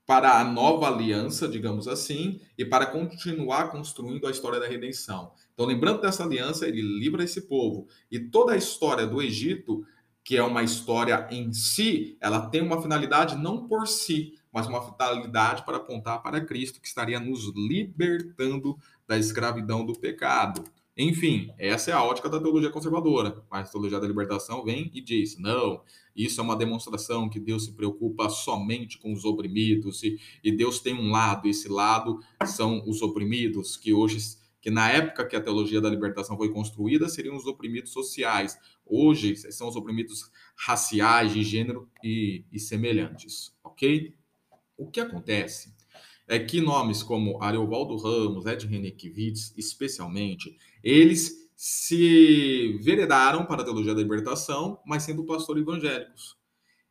para 0.07 0.41
a 0.41 0.45
nova 0.45 0.89
aliança, 0.89 1.47
digamos 1.47 1.87
assim, 1.87 2.41
e 2.57 2.65
para 2.65 2.87
continuar 2.87 3.71
construindo 3.71 4.27
a 4.27 4.31
história 4.31 4.59
da 4.59 4.67
redenção. 4.67 5.33
Então, 5.53 5.67
lembrando 5.67 6.01
dessa 6.01 6.25
aliança, 6.25 6.67
ele 6.67 6.81
livra 6.81 7.23
esse 7.23 7.43
povo. 7.43 7.87
E 8.11 8.19
toda 8.19 8.53
a 8.53 8.57
história 8.57 9.07
do 9.07 9.21
Egito, 9.21 9.85
que 10.28 10.37
é 10.37 10.42
uma 10.42 10.62
história 10.62 11.26
em 11.30 11.50
si, 11.54 12.18
ela 12.20 12.50
tem 12.50 12.61
uma 12.61 12.82
finalidade 12.82 13.35
não 13.35 13.66
por 13.66 13.88
si, 13.88 14.35
mas 14.52 14.66
uma 14.66 14.82
finalidade 14.82 15.64
para 15.64 15.78
apontar 15.78 16.23
para 16.23 16.44
Cristo, 16.44 16.82
que 16.82 16.87
estaria 16.87 17.18
nos 17.18 17.50
libertando 17.56 18.76
da 19.06 19.16
escravidão 19.16 19.87
do 19.87 19.99
pecado. 19.99 20.62
Enfim, 20.94 21.50
essa 21.56 21.92
é 21.92 21.94
a 21.94 22.04
ótica 22.04 22.28
da 22.28 22.38
teologia 22.38 22.68
conservadora. 22.68 23.42
Mas 23.50 23.68
a 23.68 23.73
teologia 23.73 23.99
da 23.99 24.06
libertação 24.06 24.62
vem 24.62 24.90
e 24.92 25.00
diz: 25.00 25.38
não, 25.38 25.80
isso 26.14 26.42
é 26.42 26.44
uma 26.44 26.56
demonstração 26.56 27.30
que 27.30 27.40
Deus 27.40 27.64
se 27.64 27.73
preocupa 27.73 28.28
somente 28.28 28.99
com 28.99 29.14
os 29.14 29.25
oprimidos 29.25 30.02
e, 30.02 30.20
e 30.44 30.52
Deus 30.52 30.78
tem 30.78 30.92
um 30.92 31.11
lado, 31.11 31.49
esse 31.49 31.70
lado 31.70 32.20
são 32.44 32.82
os 32.87 33.00
oprimidos, 33.00 33.78
que 33.78 33.94
hoje 33.94 34.18
que 34.69 34.71
na 34.71 34.91
época 34.91 35.25
que 35.25 35.35
a 35.35 35.41
teologia 35.41 35.81
da 35.81 35.89
libertação 35.89 36.37
foi 36.37 36.53
construída 36.53 37.09
seriam 37.09 37.35
os 37.35 37.47
oprimidos 37.47 37.91
sociais. 37.91 38.59
Hoje 38.85 39.35
são 39.51 39.67
os 39.67 39.77
oprimidos 39.77 40.31
raciais, 40.55 41.33
de 41.33 41.43
gênero 41.43 41.89
e, 42.05 42.45
e 42.53 42.61
semelhantes, 42.61 43.57
ok? 43.65 44.15
O 44.77 44.91
que 44.91 45.01
acontece 45.01 45.75
é 46.27 46.39
que 46.39 46.61
nomes 46.61 47.03
como 47.03 47.43
Ariovaldo 47.43 47.97
Ramos, 47.97 48.45
Ed 48.45 48.67
Renekiewicz, 48.67 49.55
especialmente, 49.57 50.55
eles 50.85 51.49
se 51.57 52.79
veredaram 52.83 53.47
para 53.47 53.63
a 53.63 53.65
teologia 53.65 53.95
da 53.95 54.03
libertação, 54.03 54.79
mas 54.85 55.03
sendo 55.03 55.25
pastores 55.25 55.63
evangélicos. 55.63 56.37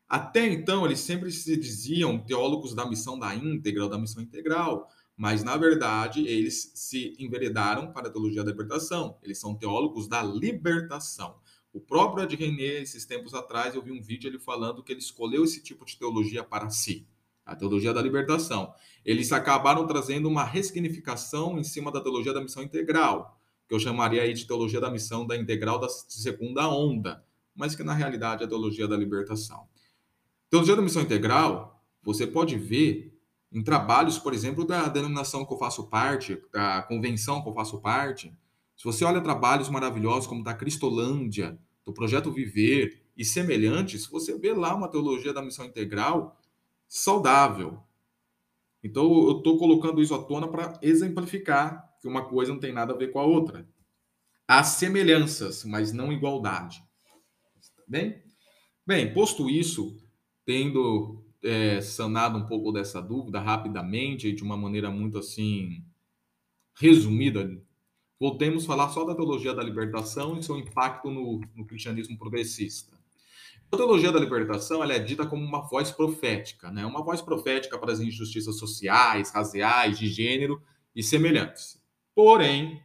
Até 0.08 0.48
então, 0.48 0.84
eles 0.84 0.98
sempre 0.98 1.30
se 1.30 1.56
diziam 1.56 2.18
teólogos 2.18 2.74
da 2.74 2.84
missão 2.84 3.16
da 3.16 3.32
íntegra, 3.36 3.88
da 3.88 3.98
missão 3.98 4.20
integral, 4.20 4.88
mas 5.18 5.42
na 5.42 5.56
verdade 5.56 6.24
eles 6.28 6.70
se 6.76 7.16
enveredaram 7.18 7.92
para 7.92 8.06
a 8.06 8.10
teologia 8.10 8.44
da 8.44 8.52
libertação. 8.52 9.18
Eles 9.20 9.38
são 9.40 9.52
teólogos 9.52 10.06
da 10.06 10.22
libertação. 10.22 11.34
O 11.72 11.80
próprio 11.80 12.22
Ed 12.22 12.36
René, 12.36 12.80
esses 12.82 13.04
tempos 13.04 13.34
atrás, 13.34 13.74
eu 13.74 13.82
vi 13.82 13.90
um 13.90 14.00
vídeo 14.00 14.28
ele 14.28 14.38
falando 14.38 14.80
que 14.82 14.92
ele 14.92 15.00
escolheu 15.00 15.42
esse 15.42 15.60
tipo 15.60 15.84
de 15.84 15.98
teologia 15.98 16.44
para 16.44 16.70
si, 16.70 17.04
a 17.44 17.56
teologia 17.56 17.92
da 17.92 18.00
libertação. 18.00 18.72
Eles 19.04 19.32
acabaram 19.32 19.88
trazendo 19.88 20.28
uma 20.28 20.44
ressignificação 20.44 21.58
em 21.58 21.64
cima 21.64 21.90
da 21.90 22.00
teologia 22.00 22.32
da 22.32 22.40
missão 22.40 22.62
integral, 22.62 23.40
que 23.68 23.74
eu 23.74 23.80
chamaria 23.80 24.22
aí 24.22 24.32
de 24.32 24.46
teologia 24.46 24.80
da 24.80 24.88
missão 24.88 25.26
da 25.26 25.36
integral 25.36 25.80
da 25.80 25.88
segunda 25.88 26.68
onda, 26.68 27.24
mas 27.56 27.74
que 27.74 27.82
na 27.82 27.92
realidade 27.92 28.44
é 28.44 28.46
a 28.46 28.48
teologia 28.48 28.86
da 28.86 28.96
libertação. 28.96 29.66
Teologia 30.48 30.76
da 30.76 30.82
missão 30.82 31.02
integral, 31.02 31.84
você 32.02 32.24
pode 32.24 32.56
ver 32.56 33.07
em 33.52 33.62
trabalhos, 33.62 34.18
por 34.18 34.34
exemplo, 34.34 34.64
da 34.64 34.88
denominação 34.88 35.44
que 35.44 35.52
eu 35.52 35.58
faço 35.58 35.88
parte, 35.88 36.40
da 36.52 36.82
convenção 36.82 37.42
que 37.42 37.48
eu 37.48 37.54
faço 37.54 37.80
parte, 37.80 38.32
se 38.76 38.84
você 38.84 39.04
olha 39.04 39.20
trabalhos 39.20 39.68
maravilhosos 39.68 40.26
como 40.26 40.44
da 40.44 40.54
Cristolândia, 40.54 41.58
do 41.84 41.92
Projeto 41.92 42.30
Viver 42.30 43.02
e 43.16 43.24
semelhantes, 43.24 44.06
você 44.06 44.38
vê 44.38 44.52
lá 44.52 44.74
uma 44.74 44.88
teologia 44.88 45.32
da 45.32 45.42
missão 45.42 45.64
integral 45.64 46.38
saudável. 46.86 47.80
Então, 48.84 49.04
eu 49.04 49.38
estou 49.38 49.58
colocando 49.58 50.00
isso 50.00 50.14
à 50.14 50.22
tona 50.22 50.46
para 50.46 50.78
exemplificar 50.80 51.92
que 52.00 52.06
uma 52.06 52.28
coisa 52.28 52.52
não 52.52 52.60
tem 52.60 52.72
nada 52.72 52.92
a 52.92 52.96
ver 52.96 53.10
com 53.10 53.18
a 53.18 53.24
outra. 53.24 53.68
Há 54.46 54.62
semelhanças, 54.62 55.64
mas 55.64 55.92
não 55.92 56.12
igualdade. 56.12 56.82
Bem? 57.86 58.22
Bem, 58.86 59.12
posto 59.12 59.50
isso, 59.50 59.96
tendo 60.44 61.24
é, 61.42 61.80
sanado 61.80 62.38
um 62.38 62.46
pouco 62.46 62.72
dessa 62.72 63.00
dúvida 63.00 63.40
rapidamente, 63.40 64.32
de 64.32 64.42
uma 64.42 64.56
maneira 64.56 64.90
muito 64.90 65.18
assim 65.18 65.84
resumida, 66.76 67.60
voltemos 68.18 68.64
a 68.64 68.66
falar 68.66 68.88
só 68.90 69.04
da 69.04 69.14
teologia 69.14 69.54
da 69.54 69.62
libertação 69.62 70.38
e 70.38 70.42
seu 70.42 70.56
impacto 70.56 71.10
no, 71.10 71.40
no 71.54 71.66
cristianismo 71.66 72.16
progressista. 72.18 72.98
A 73.70 73.76
teologia 73.76 74.10
da 74.10 74.18
libertação 74.18 74.82
é 74.82 74.98
dita 74.98 75.26
como 75.26 75.44
uma 75.44 75.60
voz 75.60 75.90
profética, 75.90 76.70
né? 76.70 76.86
uma 76.86 77.02
voz 77.02 77.20
profética 77.20 77.78
para 77.78 77.92
as 77.92 78.00
injustiças 78.00 78.58
sociais, 78.58 79.30
raciais, 79.30 79.98
de 79.98 80.08
gênero 80.08 80.62
e 80.94 81.02
semelhantes. 81.02 81.78
Porém, 82.14 82.82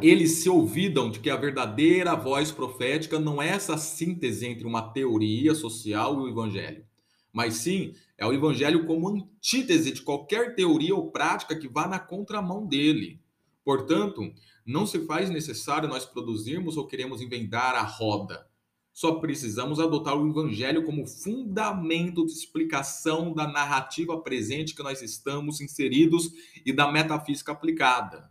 eles 0.00 0.42
se 0.42 0.48
olvidam 0.48 1.10
de 1.10 1.18
que 1.18 1.28
a 1.28 1.36
verdadeira 1.36 2.14
voz 2.14 2.52
profética 2.52 3.18
não 3.18 3.42
é 3.42 3.48
essa 3.48 3.76
síntese 3.76 4.46
entre 4.46 4.66
uma 4.66 4.92
teoria 4.92 5.54
social 5.54 6.14
e 6.14 6.22
o 6.22 6.28
evangelho, 6.28 6.84
mas 7.32 7.54
sim 7.54 7.94
é 8.16 8.24
o 8.24 8.32
evangelho 8.32 8.86
como 8.86 9.08
antítese 9.08 9.92
de 9.92 10.02
qualquer 10.02 10.54
teoria 10.54 10.94
ou 10.94 11.10
prática 11.10 11.56
que 11.56 11.68
vá 11.68 11.88
na 11.88 11.98
contramão 11.98 12.64
dele. 12.66 13.20
Portanto, 13.64 14.32
não 14.64 14.86
se 14.86 15.04
faz 15.04 15.30
necessário 15.30 15.88
nós 15.88 16.04
produzirmos 16.04 16.76
ou 16.76 16.86
queremos 16.86 17.20
inventar 17.20 17.74
a 17.74 17.82
roda. 17.82 18.46
Só 18.92 19.16
precisamos 19.16 19.78
adotar 19.78 20.16
o 20.16 20.28
evangelho 20.28 20.84
como 20.84 21.06
fundamento 21.06 22.24
de 22.24 22.32
explicação 22.32 23.32
da 23.32 23.46
narrativa 23.46 24.20
presente 24.20 24.74
que 24.74 24.82
nós 24.82 25.02
estamos 25.02 25.60
inseridos 25.60 26.32
e 26.64 26.72
da 26.72 26.90
metafísica 26.90 27.52
aplicada. 27.52 28.30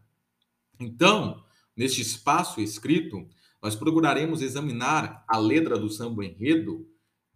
Então, 0.80 1.44
Neste 1.78 2.02
espaço 2.02 2.60
escrito, 2.60 3.30
nós 3.62 3.76
procuraremos 3.76 4.42
examinar 4.42 5.24
a 5.28 5.38
letra 5.38 5.78
do 5.78 5.92
samba 5.92 6.26
enredo, 6.26 6.90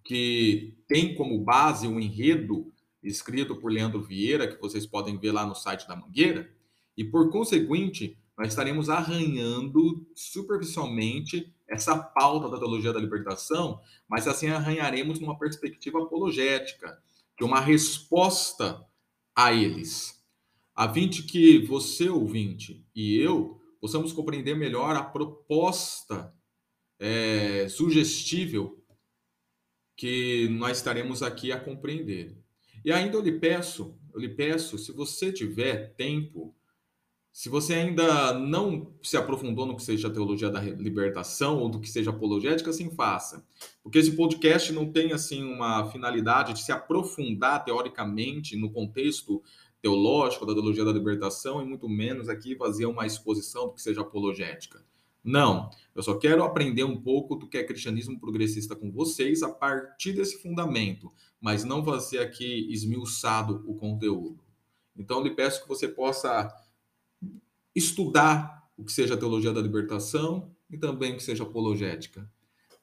que 0.04 0.76
tem 0.88 1.14
como 1.14 1.40
base 1.40 1.88
um 1.88 2.00
enredo 2.00 2.74
escrito 3.04 3.56
por 3.56 3.72
Leandro 3.72 4.02
Vieira, 4.02 4.48
que 4.48 4.60
vocês 4.60 4.88
podem 4.88 5.20
ver 5.20 5.32
lá 5.32 5.46
no 5.46 5.54
site 5.54 5.88
da 5.88 5.96
Mangueira, 5.96 6.52
e 6.98 7.04
por 7.04 7.30
conseguinte, 7.30 8.18
nós 8.36 8.48
estaremos 8.48 8.90
arranhando 8.90 10.08
superficialmente 10.16 11.54
essa 11.68 11.96
pauta 11.96 12.50
da 12.50 12.58
teologia 12.58 12.92
da 12.92 13.00
libertação, 13.00 13.80
mas 14.08 14.28
assim 14.28 14.48
arranharemos 14.48 15.20
numa 15.20 15.38
perspectiva 15.38 16.02
apologética, 16.02 17.00
de 17.38 17.44
uma 17.44 17.60
resposta 17.60 18.84
a 19.36 19.54
eles, 19.54 20.20
a 20.76 20.92
fim 20.92 21.08
de 21.08 21.24
que 21.24 21.60
você, 21.60 22.10
ouvinte, 22.10 22.84
e 22.96 23.18
eu 23.18 23.61
possamos 23.82 24.14
compreender 24.14 24.56
melhor 24.56 24.96
a 24.96 25.04
proposta 25.04 26.32
é, 27.00 27.68
sugestível 27.68 28.80
que 29.98 30.48
nós 30.50 30.78
estaremos 30.78 31.24
aqui 31.24 31.52
a 31.52 31.60
compreender. 31.60 32.38
E 32.86 32.92
ainda 32.92 33.18
eu 33.18 33.22
lhe 33.22 33.40
peço, 33.40 33.98
eu 34.14 34.20
lhe 34.20 34.30
peço, 34.30 34.78
se 34.78 34.92
você 34.92 35.32
tiver 35.32 35.94
tempo, 35.96 36.56
se 37.32 37.50
você 37.50 37.74
ainda 37.74 38.34
não 38.34 38.94
se 39.02 39.18
aprofundou 39.18 39.66
no 39.66 39.76
que 39.76 39.84
seja 39.84 40.08
a 40.08 40.12
teologia 40.12 40.50
da 40.50 40.60
libertação 40.60 41.60
ou 41.60 41.70
do 41.70 41.80
que 41.80 41.90
seja 41.90 42.10
apologética, 42.10 42.70
assim 42.70 42.92
faça. 42.92 43.46
Porque 43.82 43.98
esse 43.98 44.16
podcast 44.16 44.72
não 44.74 44.92
tem 44.92 45.12
assim 45.14 45.44
uma 45.44 45.90
finalidade 45.92 46.54
de 46.54 46.62
se 46.62 46.72
aprofundar 46.72 47.64
teoricamente 47.64 48.56
no 48.56 48.72
contexto 48.72 49.42
teológico 49.82 50.46
da 50.46 50.54
teologia 50.54 50.86
da 50.86 50.92
libertação 50.92 51.62
e 51.62 51.66
muito 51.66 51.90
menos 51.90 52.30
aqui 52.30 52.56
fazer 52.56 52.86
uma 52.86 53.06
exposição 53.06 53.68
do 53.68 53.74
que 53.74 53.82
seja 53.82 54.02
apologética. 54.02 54.84
Não, 55.24 55.70
eu 55.94 56.02
só 56.02 56.18
quero 56.18 56.44
aprender 56.44 56.84
um 56.84 57.00
pouco 57.00 57.36
do 57.36 57.48
que 57.48 57.58
é 57.58 57.64
cristianismo 57.64 58.20
progressista 58.20 58.76
com 58.76 58.92
vocês 58.92 59.44
a 59.44 59.50
partir 59.50 60.14
desse 60.14 60.42
fundamento, 60.42 61.12
mas 61.40 61.64
não 61.64 61.84
fazer 61.86 62.20
aqui 62.20 62.68
esmiuçado 62.72 63.64
o 63.68 63.76
conteúdo. 63.76 64.40
Então, 64.98 65.22
lhe 65.22 65.32
peço 65.32 65.62
que 65.62 65.68
você 65.68 65.88
possa 65.88 66.52
estudar 67.76 68.68
o 68.76 68.84
que 68.84 68.92
seja 68.92 69.18
teologia 69.18 69.54
da 69.54 69.62
libertação 69.62 70.52
e 70.70 70.78
também 70.78 71.14
o 71.14 71.18
que 71.18 71.24
seja 71.24 71.44
apologética. 71.44 72.30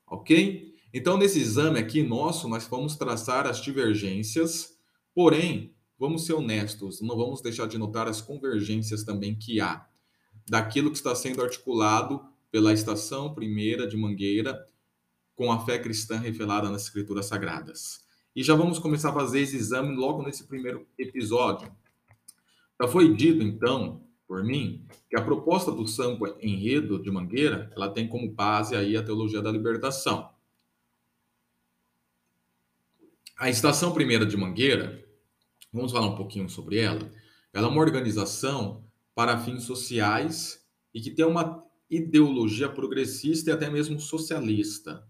Ok? 0.06 0.74
Então, 0.94 1.18
nesse 1.18 1.40
exame 1.40 1.78
aqui 1.78 2.02
nosso, 2.02 2.48
nós 2.48 2.66
vamos 2.66 2.96
traçar 2.96 3.46
as 3.46 3.60
divergências, 3.60 4.78
porém, 5.12 5.74
vamos 5.98 6.24
ser 6.24 6.34
honestos, 6.34 7.00
não 7.00 7.16
vamos 7.16 7.40
deixar 7.40 7.66
de 7.66 7.76
notar 7.76 8.06
as 8.06 8.20
convergências 8.20 9.02
também 9.02 9.34
que 9.34 9.60
há 9.60 9.86
daquilo 10.48 10.90
que 10.90 10.96
está 10.96 11.14
sendo 11.14 11.42
articulado 11.42 12.24
pela 12.50 12.72
estação 12.72 13.34
primeira 13.34 13.86
de 13.86 13.96
Mangueira 13.96 14.66
com 15.34 15.52
a 15.52 15.64
fé 15.64 15.78
cristã 15.78 16.18
revelada 16.18 16.70
nas 16.70 16.82
escrituras 16.82 17.26
sagradas. 17.26 18.06
E 18.34 18.42
já 18.42 18.54
vamos 18.54 18.78
começar 18.78 19.10
a 19.10 19.14
fazer 19.14 19.40
esse 19.40 19.56
exame 19.56 19.94
logo 19.94 20.22
nesse 20.22 20.46
primeiro 20.46 20.86
episódio. 20.96 21.70
Já 22.80 22.88
foi 22.88 23.14
dito 23.14 23.42
então, 23.42 24.02
por 24.26 24.44
mim, 24.44 24.86
que 25.10 25.16
a 25.16 25.22
proposta 25.22 25.72
do 25.72 25.86
samba 25.86 26.36
enredo 26.40 27.02
de 27.02 27.10
Mangueira, 27.10 27.70
ela 27.74 27.88
tem 27.90 28.08
como 28.08 28.30
base 28.30 28.74
aí 28.74 28.96
a 28.96 29.02
teologia 29.02 29.42
da 29.42 29.50
libertação. 29.50 30.30
A 33.36 33.48
estação 33.48 33.92
primeira 33.92 34.26
de 34.26 34.36
Mangueira, 34.36 35.07
Vamos 35.72 35.92
falar 35.92 36.06
um 36.06 36.16
pouquinho 36.16 36.48
sobre 36.48 36.78
ela. 36.78 37.10
Ela 37.52 37.66
é 37.66 37.70
uma 37.70 37.80
organização 37.80 38.84
para 39.14 39.38
fins 39.38 39.64
sociais 39.64 40.64
e 40.94 41.00
que 41.00 41.10
tem 41.10 41.24
uma 41.24 41.62
ideologia 41.90 42.68
progressista 42.68 43.50
e 43.50 43.52
até 43.52 43.68
mesmo 43.68 44.00
socialista. 44.00 45.06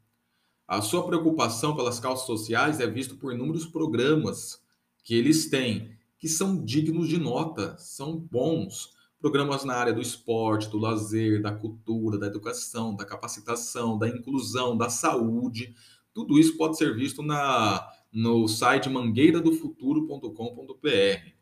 A 0.66 0.82
sua 0.82 1.06
preocupação 1.06 1.76
pelas 1.76 2.00
causas 2.00 2.26
sociais 2.26 2.80
é 2.80 2.86
vista 2.86 3.14
por 3.14 3.32
inúmeros 3.32 3.66
programas 3.66 4.60
que 5.04 5.14
eles 5.14 5.48
têm, 5.48 5.96
que 6.18 6.28
são 6.28 6.62
dignos 6.62 7.08
de 7.08 7.18
nota, 7.18 7.76
são 7.78 8.18
bons. 8.18 8.92
Programas 9.20 9.64
na 9.64 9.74
área 9.74 9.92
do 9.92 10.02
esporte, 10.02 10.68
do 10.68 10.78
lazer, 10.78 11.40
da 11.40 11.52
cultura, 11.52 12.18
da 12.18 12.26
educação, 12.26 12.94
da 12.94 13.04
capacitação, 13.04 13.96
da 13.96 14.08
inclusão, 14.08 14.76
da 14.76 14.90
saúde. 14.90 15.74
Tudo 16.12 16.38
isso 16.38 16.56
pode 16.56 16.76
ser 16.76 16.94
visto 16.94 17.22
na 17.22 17.88
no 18.12 18.48
site 18.48 18.88
mangueiradofuturo.com.br. 18.88 21.38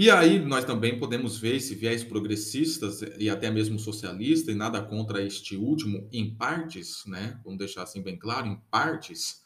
E 0.00 0.08
aí 0.10 0.38
nós 0.38 0.64
também 0.64 0.96
podemos 0.96 1.38
ver 1.38 1.56
esse 1.56 1.74
viés 1.74 2.04
progressistas 2.04 3.02
e 3.18 3.28
até 3.28 3.50
mesmo 3.50 3.80
socialista, 3.80 4.52
e 4.52 4.54
nada 4.54 4.80
contra 4.80 5.20
este 5.20 5.56
último, 5.56 6.08
em 6.12 6.36
partes, 6.36 7.02
né? 7.04 7.40
Vamos 7.42 7.58
deixar 7.58 7.82
assim 7.82 8.00
bem 8.00 8.16
claro, 8.16 8.46
em 8.46 8.54
partes. 8.70 9.42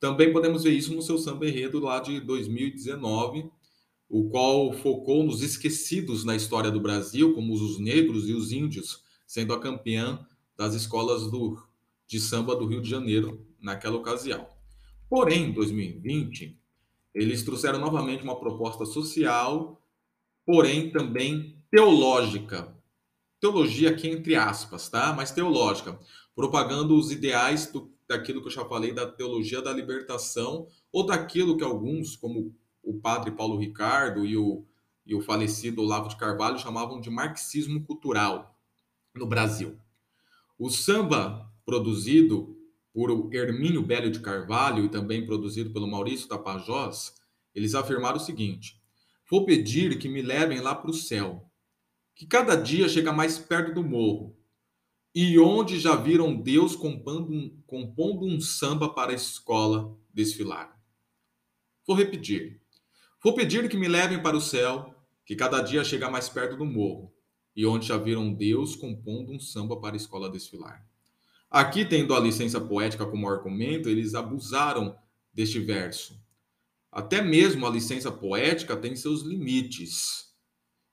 Também 0.00 0.32
podemos 0.32 0.62
ver 0.62 0.72
isso 0.72 0.94
no 0.94 1.02
seu 1.02 1.18
samba 1.18 1.46
enredo 1.46 1.78
lá 1.78 2.00
de 2.00 2.20
2019, 2.20 3.50
o 4.08 4.30
qual 4.30 4.72
focou 4.72 5.22
nos 5.22 5.42
esquecidos 5.42 6.24
na 6.24 6.34
história 6.34 6.70
do 6.70 6.80
Brasil, 6.80 7.34
como 7.34 7.52
os 7.52 7.78
negros 7.78 8.26
e 8.28 8.32
os 8.32 8.50
índios, 8.50 9.04
sendo 9.26 9.52
a 9.52 9.60
campeã 9.60 10.26
das 10.56 10.74
escolas 10.74 11.30
do, 11.30 11.62
de 12.06 12.18
samba 12.18 12.56
do 12.56 12.64
Rio 12.64 12.80
de 12.80 12.88
Janeiro 12.88 13.46
naquela 13.62 13.96
ocasião. 13.96 14.46
Porém, 15.08 15.44
em 15.44 15.52
2020, 15.52 16.58
eles 17.14 17.42
trouxeram 17.42 17.78
novamente 17.78 18.24
uma 18.24 18.38
proposta 18.38 18.84
social 18.84 19.78
porém 20.44 20.90
também 20.90 21.56
teológica. 21.70 22.74
Teologia 23.40 23.90
aqui 23.90 24.08
entre 24.08 24.36
aspas, 24.36 24.88
tá? 24.88 25.12
Mas 25.12 25.30
teológica, 25.30 25.98
propagando 26.34 26.96
os 26.96 27.10
ideais 27.10 27.66
do, 27.66 27.92
daquilo 28.08 28.40
que 28.40 28.48
eu 28.48 28.52
já 28.52 28.64
falei 28.64 28.92
da 28.92 29.06
teologia 29.06 29.60
da 29.60 29.72
libertação 29.72 30.66
ou 30.92 31.06
daquilo 31.06 31.56
que 31.56 31.64
alguns, 31.64 32.16
como 32.16 32.54
o 32.82 32.94
padre 32.94 33.30
Paulo 33.32 33.58
Ricardo 33.58 34.24
e 34.24 34.36
o, 34.36 34.64
e 35.06 35.14
o 35.14 35.20
falecido 35.20 35.82
Olavo 35.82 36.08
de 36.08 36.16
Carvalho 36.16 36.58
chamavam 36.58 37.00
de 37.00 37.10
marxismo 37.10 37.84
cultural 37.84 38.56
no 39.14 39.26
Brasil. 39.26 39.76
O 40.58 40.70
samba 40.70 41.50
produzido 41.64 42.56
por 42.92 43.32
Hermínio 43.32 43.82
Belo 43.82 44.10
de 44.10 44.20
Carvalho 44.20 44.84
e 44.84 44.88
também 44.88 45.24
produzido 45.24 45.70
pelo 45.70 45.90
Maurício 45.90 46.28
Tapajós, 46.28 47.14
eles 47.54 47.74
afirmaram 47.74 48.16
o 48.16 48.20
seguinte: 48.20 48.80
Vou 49.30 49.44
pedir 49.46 49.98
que 49.98 50.08
me 50.08 50.20
levem 50.20 50.60
lá 50.60 50.74
para 50.74 50.90
o 50.90 50.94
céu, 50.94 51.50
que 52.14 52.26
cada 52.26 52.54
dia 52.54 52.88
chega 52.88 53.12
mais 53.12 53.38
perto 53.38 53.74
do 53.74 53.82
morro, 53.82 54.36
e 55.14 55.38
onde 55.38 55.78
já 55.78 55.96
viram 55.96 56.36
Deus 56.36 56.76
compondo 56.76 57.32
um, 57.32 57.62
compondo 57.66 58.26
um 58.26 58.40
samba 58.40 58.88
para 58.88 59.12
a 59.12 59.14
escola 59.14 59.96
desfilar. 60.12 60.78
Vou 61.86 61.96
repetir. 61.96 62.60
Vou 63.22 63.34
pedir 63.34 63.68
que 63.68 63.76
me 63.76 63.88
levem 63.88 64.22
para 64.22 64.36
o 64.36 64.40
céu, 64.40 64.94
que 65.24 65.36
cada 65.36 65.62
dia 65.62 65.84
chega 65.84 66.10
mais 66.10 66.28
perto 66.28 66.56
do 66.56 66.64
morro, 66.64 67.12
e 67.54 67.64
onde 67.64 67.86
já 67.86 67.96
viram 67.96 68.32
Deus 68.32 68.74
compondo 68.74 69.32
um 69.32 69.40
samba 69.40 69.80
para 69.80 69.94
a 69.94 69.96
escola 69.96 70.30
desfilar. 70.30 70.86
Aqui, 71.52 71.84
tendo 71.84 72.14
a 72.14 72.20
licença 72.20 72.60
poética 72.60 73.06
como 73.06 73.28
argumento, 73.28 73.88
eles 73.88 74.14
abusaram 74.14 74.96
deste 75.32 75.60
verso 75.60 76.22
até 76.92 77.22
mesmo 77.22 77.66
a 77.66 77.70
licença 77.70 78.12
poética 78.12 78.76
tem 78.76 78.94
seus 78.94 79.22
limites. 79.22 80.26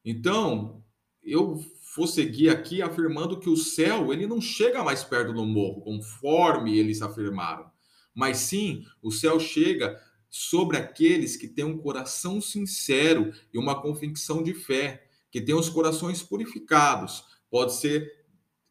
Então, 0.05 0.81
eu 1.21 1.61
vou 1.93 2.07
seguir 2.07 2.47
aqui 2.47 2.81
afirmando 2.81 3.37
que 3.37 3.49
o 3.49 3.57
céu 3.57 4.13
ele 4.13 4.25
não 4.25 4.39
chega 4.39 4.81
mais 4.81 5.03
perto 5.03 5.33
do 5.33 5.45
morro, 5.45 5.81
conforme 5.81 6.77
eles 6.79 7.01
afirmaram, 7.01 7.69
mas 8.15 8.37
sim 8.37 8.85
o 9.01 9.11
céu 9.11 9.37
chega 9.41 10.01
sobre 10.29 10.77
aqueles 10.77 11.35
que 11.35 11.49
têm 11.49 11.65
um 11.65 11.77
coração 11.77 12.39
sincero 12.39 13.33
e 13.53 13.57
uma 13.57 13.81
convicção 13.81 14.41
de 14.41 14.53
fé, 14.53 15.05
que 15.29 15.41
têm 15.41 15.55
os 15.55 15.67
corações 15.67 16.23
purificados. 16.23 17.25
Pode 17.49 17.75
ser 17.75 18.18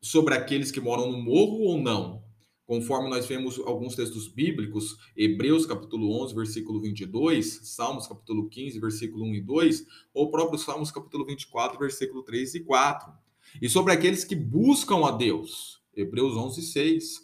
sobre 0.01 0.35
aqueles 0.35 0.71
que 0.71 0.81
moram 0.81 1.11
no 1.11 1.19
morro 1.19 1.61
ou 1.61 1.81
não, 1.81 2.23
conforme 2.67 3.09
nós 3.09 3.27
vemos 3.27 3.59
alguns 3.61 3.97
textos 3.97 4.29
bíblicos, 4.29 4.97
Hebreus 5.17 5.65
capítulo 5.65 6.23
11, 6.23 6.35
versículo 6.35 6.81
22, 6.81 7.61
Salmos 7.65 8.07
capítulo 8.07 8.49
15, 8.49 8.79
versículo 8.79 9.25
1 9.25 9.35
e 9.37 9.41
2, 9.41 9.87
ou 10.13 10.31
próprio 10.31 10.59
Salmos 10.59 10.91
capítulo 10.91 11.25
24, 11.25 11.79
versículo 11.79 12.23
3 12.23 12.57
e 12.57 12.61
4. 12.61 13.13
E 13.63 13.69
sobre 13.69 13.93
aqueles 13.93 14.25
que 14.25 14.37
buscam 14.37 15.07
a 15.07 15.11
Deus, 15.11 15.81
Hebreus 15.97 16.37
11, 16.37 16.63
6, 16.63 17.19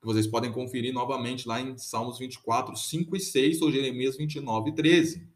que 0.00 0.06
vocês 0.06 0.26
podem 0.26 0.52
conferir 0.52 0.92
novamente 0.92 1.46
lá 1.46 1.60
em 1.60 1.78
Salmos 1.78 2.18
24, 2.18 2.76
5 2.76 3.16
e 3.16 3.20
6, 3.20 3.62
ou 3.62 3.70
Jeremias 3.70 4.16
29, 4.16 4.72
13. 4.72 5.28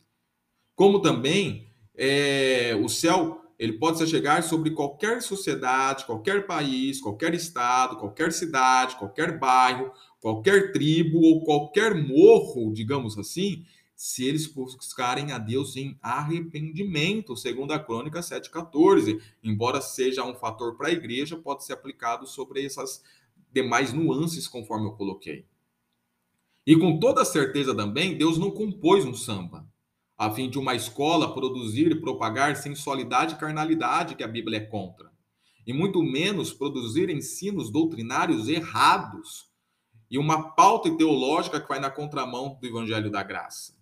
Como 0.74 1.00
também 1.00 1.68
é, 1.94 2.76
o 2.82 2.88
céu 2.88 3.41
ele 3.62 3.74
pode 3.74 3.98
se 3.98 4.08
chegar 4.08 4.42
sobre 4.42 4.72
qualquer 4.72 5.22
sociedade, 5.22 6.04
qualquer 6.04 6.48
país, 6.48 7.00
qualquer 7.00 7.32
estado, 7.32 7.96
qualquer 7.96 8.32
cidade, 8.32 8.96
qualquer 8.96 9.38
bairro, 9.38 9.92
qualquer 10.20 10.72
tribo 10.72 11.20
ou 11.20 11.44
qualquer 11.44 11.94
morro, 11.94 12.72
digamos 12.72 13.16
assim, 13.16 13.64
se 13.94 14.24
eles 14.24 14.48
buscarem 14.48 15.30
a 15.30 15.38
Deus 15.38 15.76
em 15.76 15.96
arrependimento, 16.02 17.36
segundo 17.36 17.70
a 17.70 17.78
Crônica 17.78 18.18
7,14. 18.18 19.22
Embora 19.44 19.80
seja 19.80 20.24
um 20.24 20.34
fator 20.34 20.76
para 20.76 20.88
a 20.88 20.92
igreja, 20.92 21.36
pode 21.36 21.64
ser 21.64 21.74
aplicado 21.74 22.26
sobre 22.26 22.66
essas 22.66 23.00
demais 23.52 23.92
nuances, 23.92 24.48
conforme 24.48 24.88
eu 24.88 24.92
coloquei. 24.94 25.46
E 26.66 26.74
com 26.74 26.98
toda 26.98 27.24
certeza 27.24 27.72
também, 27.72 28.18
Deus 28.18 28.38
não 28.38 28.50
compôs 28.50 29.04
um 29.04 29.14
samba 29.14 29.70
a 30.22 30.30
fim 30.30 30.48
de 30.48 30.56
uma 30.56 30.72
escola 30.76 31.34
produzir 31.34 31.90
e 31.90 32.00
propagar 32.00 32.54
sensualidade 32.54 33.34
e 33.34 33.38
carnalidade 33.38 34.14
que 34.14 34.22
a 34.22 34.28
Bíblia 34.28 34.58
é 34.58 34.64
contra, 34.64 35.10
e 35.66 35.72
muito 35.72 36.00
menos 36.00 36.52
produzir 36.52 37.10
ensinos 37.10 37.72
doutrinários 37.72 38.48
errados 38.48 39.50
e 40.08 40.16
uma 40.16 40.50
pauta 40.52 40.96
teológica 40.96 41.60
que 41.60 41.68
vai 41.68 41.80
na 41.80 41.90
contramão 41.90 42.56
do 42.60 42.64
evangelho 42.64 43.10
da 43.10 43.20
graça. 43.24 43.76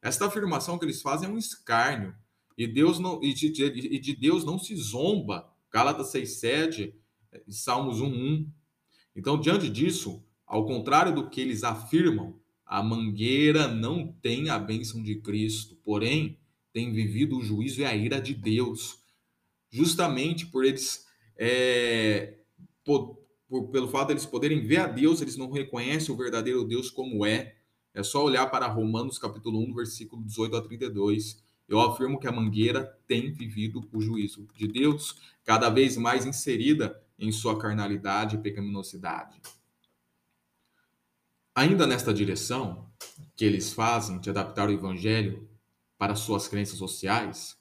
Esta 0.00 0.24
afirmação 0.24 0.78
que 0.78 0.86
eles 0.86 1.02
fazem 1.02 1.28
é 1.28 1.30
um 1.30 1.36
escárnio, 1.36 2.14
e 2.56 2.66
Deus 2.66 2.98
não 2.98 3.22
e 3.22 3.34
de, 3.34 3.62
e 3.62 3.98
de 3.98 4.16
Deus 4.16 4.42
não 4.42 4.58
se 4.58 4.74
zomba. 4.76 5.52
Gálatas 5.70 6.10
6:7, 6.10 6.94
Salmos 7.46 8.00
1:1. 8.00 8.50
Então, 9.14 9.38
diante 9.38 9.68
disso, 9.68 10.24
ao 10.46 10.64
contrário 10.64 11.14
do 11.14 11.28
que 11.28 11.42
eles 11.42 11.62
afirmam, 11.62 12.40
a 12.66 12.82
mangueira 12.82 13.68
não 13.68 14.06
tem 14.06 14.48
a 14.48 14.58
bênção 14.58 15.02
de 15.02 15.16
Cristo, 15.16 15.76
porém 15.84 16.38
tem 16.72 16.92
vivido 16.92 17.38
o 17.38 17.42
juízo 17.42 17.80
e 17.80 17.84
a 17.84 17.94
ira 17.94 18.20
de 18.20 18.34
Deus, 18.34 18.98
justamente 19.70 20.46
por 20.46 20.64
eles, 20.64 21.06
é, 21.36 22.34
por, 22.84 23.18
por, 23.48 23.68
pelo 23.68 23.88
fato 23.88 24.08
de 24.08 24.14
eles 24.14 24.26
poderem 24.26 24.66
ver 24.66 24.78
a 24.78 24.86
Deus, 24.86 25.20
eles 25.20 25.36
não 25.36 25.50
reconhecem 25.50 26.12
o 26.14 26.18
verdadeiro 26.18 26.64
Deus 26.64 26.90
como 26.90 27.24
é. 27.24 27.54
É 27.92 28.02
só 28.02 28.24
olhar 28.24 28.46
para 28.50 28.66
Romanos 28.66 29.18
capítulo 29.18 29.60
1, 29.60 29.74
versículo 29.74 30.22
18 30.24 30.56
a 30.56 30.62
32. 30.62 31.42
Eu 31.68 31.80
afirmo 31.80 32.18
que 32.18 32.26
a 32.26 32.32
mangueira 32.32 32.84
tem 33.06 33.32
vivido 33.32 33.88
o 33.92 34.00
juízo 34.00 34.48
de 34.56 34.66
Deus, 34.66 35.16
cada 35.44 35.70
vez 35.70 35.96
mais 35.96 36.26
inserida 36.26 37.00
em 37.18 37.30
sua 37.30 37.58
carnalidade 37.58 38.36
e 38.36 38.40
pecaminosidade. 38.40 39.40
Ainda 41.56 41.86
nesta 41.86 42.12
direção 42.12 42.90
que 43.36 43.44
eles 43.44 43.72
fazem 43.72 44.18
de 44.18 44.28
adaptar 44.28 44.68
o 44.68 44.72
evangelho 44.72 45.48
para 45.96 46.16
suas 46.16 46.48
crenças 46.48 46.76
sociais, 46.76 47.56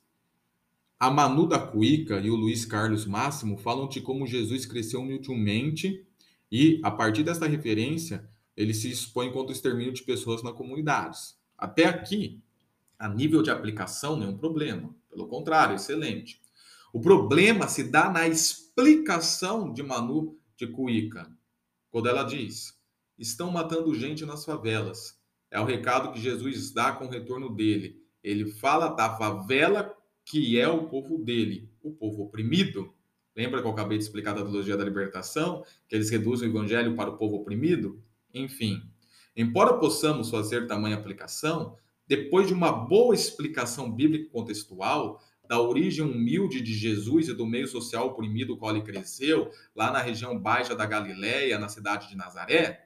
a 1.00 1.12
Manu 1.12 1.48
da 1.48 1.60
Cuica 1.60 2.20
e 2.20 2.32
o 2.32 2.36
Luiz 2.36 2.66
Carlos 2.66 3.06
Máximo 3.06 3.56
falam 3.56 3.88
de 3.88 4.02
como 4.02 4.26
Jesus 4.26 4.66
cresceu 4.66 5.02
humildemente 5.02 6.08
e, 6.52 6.82
a 6.84 6.90
partir 6.90 7.22
desta 7.22 7.46
referência, 7.46 8.28
ele 8.58 8.74
se 8.74 8.90
expõe 8.90 9.32
contra 9.32 9.50
o 9.50 9.56
extermínio 9.56 9.94
de 9.94 10.02
pessoas 10.02 10.42
na 10.42 10.52
comunidades. 10.52 11.38
Até 11.56 11.86
aqui, 11.86 12.42
a 12.98 13.08
nível 13.08 13.44
de 13.44 13.52
aplicação, 13.52 14.18
nenhum 14.18 14.36
problema. 14.36 14.90
Pelo 15.08 15.28
contrário, 15.28 15.76
excelente. 15.76 16.42
O 16.92 17.00
problema 17.00 17.68
se 17.68 17.84
dá 17.84 18.10
na 18.10 18.28
explicação 18.28 19.72
de 19.72 19.84
Manu 19.84 20.36
de 20.58 20.66
Cuica, 20.66 21.30
quando 21.92 22.10
ela 22.10 22.24
diz: 22.24 22.82
estão 23.24 23.50
matando 23.50 23.96
gente 23.96 24.26
nas 24.26 24.44
favelas. 24.46 25.18
É 25.50 25.60
o 25.60 25.66
recado 25.66 26.12
que 26.12 26.20
Jesus 26.20 26.72
dá 26.72 26.92
com 26.92 27.06
o 27.06 27.10
retorno 27.10 27.50
dele. 27.50 28.04
Ele 28.22 28.52
fala 28.52 28.90
da 28.90 29.16
favela 29.16 29.96
que 30.26 30.60
é 30.60 30.68
o 30.68 30.88
povo 30.88 31.18
dele, 31.18 31.70
o 31.82 31.92
povo 31.92 32.24
oprimido. 32.24 32.94
Lembra 33.36 33.62
que 33.62 33.68
eu 33.68 33.72
acabei 33.72 33.98
de 33.98 34.04
explicar 34.04 34.34
da 34.34 34.42
teologia 34.42 34.78
da 34.78 34.84
libertação, 34.84 35.66
que 35.88 35.96
eles 35.96 36.10
reduzem 36.10 36.48
o 36.48 36.52
evangelho 36.52 36.96
para 36.96 37.10
o 37.10 37.18
povo 37.18 37.38
oprimido? 37.38 38.02
Enfim, 38.34 38.82
embora 39.36 39.78
possamos 39.80 40.30
fazer 40.30 40.68
tamanha 40.68 40.96
aplicação, 40.96 41.78
depois 42.08 42.48
de 42.48 42.54
uma 42.54 42.72
boa 42.72 43.16
explicação 43.16 43.92
bíblica 43.92 44.30
contextual 44.32 45.22
da 45.48 45.60
origem 45.60 46.06
humilde 46.06 46.62
de 46.62 46.74
Jesus 46.74 47.28
e 47.28 47.34
do 47.34 47.46
meio 47.46 47.68
social 47.68 48.08
oprimido 48.08 48.58
qual 48.58 48.72
ele 48.72 48.84
cresceu, 48.84 49.52
lá 49.76 49.92
na 49.92 50.02
região 50.02 50.38
baixa 50.38 50.76
da 50.76 50.86
Galiléia, 50.86 51.60
na 51.60 51.68
cidade 51.68 52.08
de 52.10 52.16
Nazaré, 52.16 52.83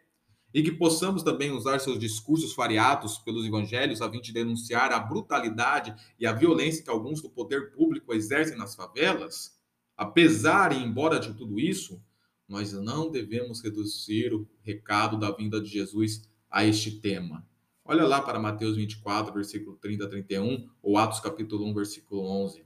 e 0.58 0.64
que 0.64 0.72
possamos 0.72 1.22
também 1.22 1.52
usar 1.52 1.78
seus 1.78 2.00
discursos 2.00 2.56
variados 2.56 3.20
pelos 3.20 3.46
evangelhos 3.46 4.02
a 4.02 4.10
fim 4.10 4.20
de 4.20 4.34
denunciar 4.34 4.92
a 4.92 5.00
brutalidade 5.00 5.94
e 6.20 6.26
a 6.26 6.34
violência 6.34 6.84
que 6.84 6.90
alguns 6.90 7.22
do 7.22 7.30
poder 7.30 7.70
público 7.74 8.12
exercem 8.12 8.58
nas 8.58 8.74
favelas, 8.74 9.56
apesar 9.96 10.72
e 10.72 10.84
embora 10.84 11.20
de 11.20 11.32
tudo 11.36 11.60
isso, 11.60 12.02
nós 12.50 12.74
não 12.74 13.12
devemos 13.12 13.62
reduzir 13.62 14.34
o 14.34 14.50
recado 14.64 15.20
da 15.20 15.30
vinda 15.30 15.62
de 15.62 15.70
Jesus 15.70 16.28
a 16.50 16.66
este 16.66 16.90
tema. 16.90 17.48
Olha 17.86 18.08
lá 18.08 18.20
para 18.20 18.40
Mateus 18.40 18.78
24, 18.78 19.32
versículo 19.32 19.78
30 19.78 20.06
a 20.06 20.10
31, 20.10 20.68
ou 20.82 20.98
Atos 20.98 21.20
capítulo 21.20 21.68
1, 21.68 21.74
versículo 21.76 22.24
11. 22.46 22.66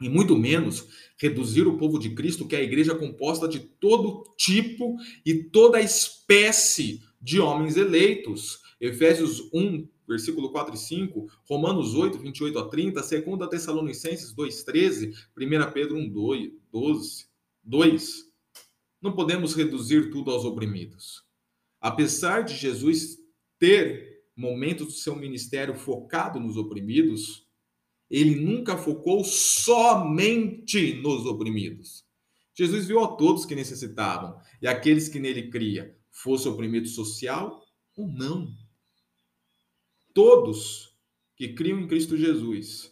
E 0.00 0.08
muito 0.08 0.36
menos 0.36 0.86
reduzir 1.18 1.66
o 1.66 1.76
povo 1.76 1.98
de 1.98 2.10
Cristo, 2.10 2.46
que 2.46 2.54
é 2.54 2.60
a 2.60 2.62
igreja 2.62 2.94
composta 2.94 3.48
de 3.48 3.58
todo 3.58 4.22
tipo 4.36 4.94
e 5.24 5.34
toda 5.42 5.80
espécie 5.80 7.02
de 7.20 7.40
homens 7.40 7.76
eleitos. 7.76 8.60
Efésios 8.80 9.50
1, 9.52 9.88
versículo 10.06 10.50
4 10.50 10.74
e 10.74 10.78
5, 10.78 11.26
Romanos 11.48 11.94
8, 11.94 12.18
28 12.18 12.58
a 12.58 12.68
30, 12.68 13.00
2 13.00 13.48
Tessalonicenses 13.50 14.32
2, 14.32 14.64
13, 14.64 15.12
1 15.36 15.72
Pedro 15.72 15.96
1, 15.96 16.08
2, 16.08 16.52
12, 16.70 17.26
2. 17.64 18.24
Não 19.00 19.12
podemos 19.14 19.54
reduzir 19.54 20.10
tudo 20.10 20.30
aos 20.30 20.44
oprimidos. 20.44 21.24
Apesar 21.80 22.42
de 22.42 22.54
Jesus 22.54 23.18
ter 23.58 24.24
momentos 24.36 24.86
do 24.86 24.92
seu 24.92 25.16
ministério 25.16 25.74
focado 25.74 26.38
nos 26.38 26.56
oprimidos, 26.56 27.46
ele 28.10 28.36
nunca 28.36 28.76
focou 28.76 29.24
somente 29.24 30.94
nos 31.00 31.26
oprimidos. 31.26 32.04
Jesus 32.54 32.86
viu 32.86 33.00
a 33.00 33.16
todos 33.16 33.44
que 33.44 33.54
necessitavam 33.54 34.38
e 34.62 34.66
aqueles 34.66 35.08
que 35.08 35.18
nele 35.18 35.50
cria, 35.50 35.95
fosse 36.16 36.48
oprimido 36.48 36.88
social 36.88 37.62
ou 37.94 38.08
não. 38.08 38.50
Todos 40.14 40.96
que 41.36 41.52
criam 41.52 41.78
em 41.80 41.86
Cristo 41.86 42.16
Jesus 42.16 42.90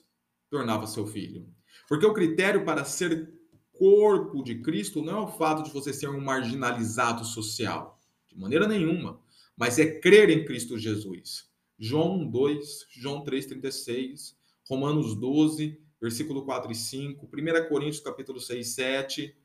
tornava 0.50 0.86
seu 0.86 1.06
filho. 1.06 1.48
Porque 1.88 2.04
o 2.04 2.12
critério 2.12 2.64
para 2.64 2.84
ser 2.84 3.32
corpo 3.72 4.42
de 4.42 4.60
Cristo 4.60 5.02
não 5.02 5.18
é 5.18 5.20
o 5.22 5.32
fato 5.32 5.62
de 5.62 5.70
você 5.70 5.92
ser 5.92 6.08
um 6.08 6.20
marginalizado 6.20 7.24
social, 7.24 7.98
de 8.28 8.38
maneira 8.38 8.68
nenhuma, 8.68 9.20
mas 9.56 9.78
é 9.78 9.98
crer 9.98 10.28
em 10.30 10.44
Cristo 10.44 10.78
Jesus. 10.78 11.48
João 11.78 12.28
2, 12.28 12.86
João 12.90 13.24
3:36, 13.24 14.36
Romanos 14.68 15.16
12, 15.16 15.80
versículo 16.00 16.44
4 16.44 16.70
e 16.70 16.74
5, 16.74 17.26
1 17.26 17.68
Coríntios 17.68 18.00
capítulo 18.00 18.38
6, 18.38 18.68
7, 18.68 19.36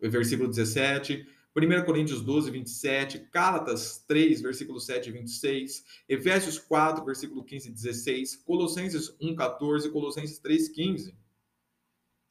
versículo 0.00 0.48
17, 0.48 1.26
1 1.58 1.84
Coríntios 1.84 2.22
12, 2.22 2.50
27, 2.50 3.28
Gálatas 3.32 4.04
3, 4.06 4.40
versículo 4.40 4.78
7 4.78 5.08
e 5.08 5.12
26, 5.12 5.84
Efésios 6.08 6.58
4, 6.58 7.04
versículo 7.04 7.42
15 7.42 7.68
e 7.68 7.72
16, 7.72 8.36
Colossenses 8.36 9.14
1, 9.20 9.34
14, 9.34 9.90
Colossenses 9.90 10.38
3, 10.38 10.68
15. 10.68 11.14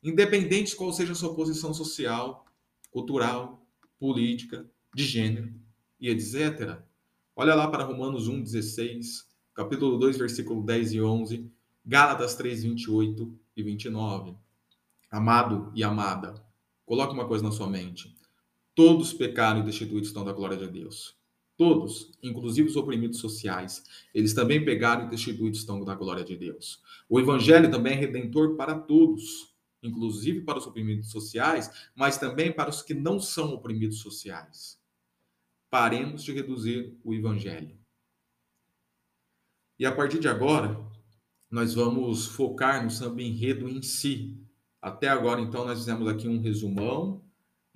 Independente 0.01 0.71
de 0.71 0.75
qual 0.75 0.93
seja 0.93 1.11
a 1.11 1.15
sua 1.15 1.35
posição 1.35 1.73
social, 1.73 2.45
cultural, 2.89 3.65
política, 3.99 4.65
de 4.95 5.03
gênero 5.05 5.53
e 5.99 6.09
etc. 6.09 6.79
Olha 7.35 7.53
lá 7.53 7.67
para 7.67 7.83
Romanos 7.83 8.27
1, 8.27 8.41
16, 8.41 9.27
capítulo 9.53 9.97
2, 9.97 10.17
versículo 10.17 10.63
10 10.63 10.93
e 10.93 11.01
11, 11.01 11.51
Gálatas 11.85 12.35
3, 12.35 12.63
28 12.63 13.39
e 13.55 13.63
29. 13.63 14.35
Amado 15.11 15.71
e 15.75 15.83
amada, 15.83 16.35
coloque 16.85 17.13
uma 17.13 17.27
coisa 17.27 17.43
na 17.43 17.51
sua 17.51 17.67
mente. 17.67 18.16
Todos 18.77 19.11
pecaram 19.11 19.61
e 19.61 19.63
destituídos 19.63 20.09
estão 20.09 20.23
da 20.23 20.31
glória 20.31 20.55
de 20.55 20.67
Deus. 20.67 21.17
Todos, 21.57 22.11
inclusive 22.21 22.69
os 22.69 22.75
oprimidos 22.75 23.17
sociais, 23.17 23.83
eles 24.13 24.35
também 24.35 24.63
pegaram 24.63 25.07
e 25.07 25.09
destituídos 25.09 25.61
estão 25.61 25.83
da 25.83 25.95
glória 25.95 26.23
de 26.23 26.37
Deus. 26.37 26.83
O 27.09 27.19
evangelho 27.19 27.71
também 27.71 27.93
é 27.93 27.95
redentor 27.95 28.55
para 28.55 28.77
todos, 28.77 29.51
inclusive 29.81 30.41
para 30.41 30.59
os 30.59 30.67
oprimidos 30.67 31.09
sociais, 31.09 31.89
mas 31.95 32.19
também 32.19 32.51
para 32.51 32.69
os 32.69 32.83
que 32.83 32.93
não 32.93 33.19
são 33.19 33.51
oprimidos 33.51 33.97
sociais. 33.97 34.79
Paremos 35.71 36.23
de 36.23 36.31
reduzir 36.31 36.99
o 37.03 37.15
evangelho. 37.15 37.75
E 39.79 39.87
a 39.87 39.91
partir 39.91 40.19
de 40.19 40.27
agora, 40.27 40.79
nós 41.49 41.73
vamos 41.73 42.27
focar 42.27 42.83
no 42.83 42.91
samba 42.91 43.23
enredo 43.23 43.67
em 43.67 43.81
si. 43.81 44.39
Até 44.79 45.09
agora, 45.09 45.41
então, 45.41 45.65
nós 45.65 45.79
fizemos 45.79 46.07
aqui 46.07 46.27
um 46.27 46.39
resumão, 46.39 47.26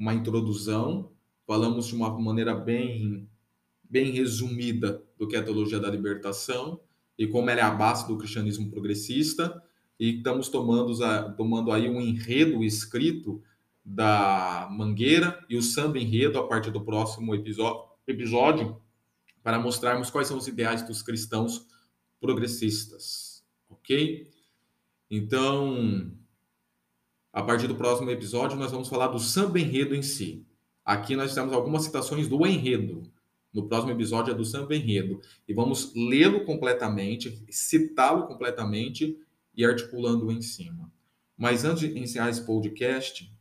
uma 0.02 0.16
introdução, 0.16 1.12
falamos 1.46 1.86
de 1.86 1.96
uma 1.96 2.10
maneira 2.20 2.56
bem, 2.56 3.30
bem 3.88 4.10
resumida 4.12 5.04
do 5.16 5.28
que 5.28 5.36
é 5.36 5.40
a 5.40 5.44
teologia 5.44 5.80
da 5.80 5.92
libertação 5.92 6.82
e 7.16 7.28
como 7.28 7.52
ela 7.52 7.60
é 7.60 7.64
a 7.64 7.70
base 7.70 8.08
do 8.08 8.18
cristianismo 8.18 8.72
progressista, 8.72 9.62
e 10.00 10.18
estamos 10.18 10.50
tomando, 10.50 10.92
tomando 11.38 11.72
aí 11.72 11.88
um 11.88 12.02
enredo 12.02 12.64
escrito 12.64 13.44
da 13.86 14.68
Mangueira 14.72 15.46
e 15.48 15.56
o 15.56 15.62
samba 15.62 16.00
enredo 16.00 16.40
a 16.40 16.48
partir 16.48 16.72
do 16.72 16.84
próximo 16.84 17.36
episódio 18.08 18.82
para 19.44 19.60
mostrarmos 19.60 20.10
quais 20.10 20.28
são 20.28 20.38
os 20.38 20.48
ideais 20.48 20.82
dos 20.82 21.04
cristãos 21.04 21.68
progressistas 22.20 23.32
ok? 23.82 24.30
Então, 25.10 26.12
a 27.34 27.42
partir 27.42 27.68
do 27.68 27.76
próximo 27.76 28.10
episódio, 28.10 28.58
nós 28.58 28.72
vamos 28.72 28.90
falar 28.90 29.08
do 29.08 29.20
samba 29.20 29.60
enredo 29.60 29.96
em 29.96 30.02
si. 30.02 30.46
Aqui 30.84 31.16
nós 31.16 31.34
temos 31.34 31.54
algumas 31.54 31.84
citações 31.84 32.28
do 32.28 32.46
enredo. 32.46 33.04
No 33.54 33.68
próximo 33.68 33.92
episódio 33.92 34.32
é 34.32 34.36
do 34.36 34.44
samba 34.44 34.76
enredo. 34.76 35.22
E 35.48 35.54
vamos 35.54 35.94
lê-lo 35.96 36.44
completamente, 36.44 37.44
citá-lo 37.50 38.28
completamente 38.28 39.18
e 39.56 39.64
articulando 39.64 40.32
em 40.32 40.42
cima. 40.42 40.92
Mas 41.38 41.64
antes 41.64 41.90
de 41.90 41.98
encerrar 41.98 42.30
esse 42.30 42.46
podcast, 42.46 43.32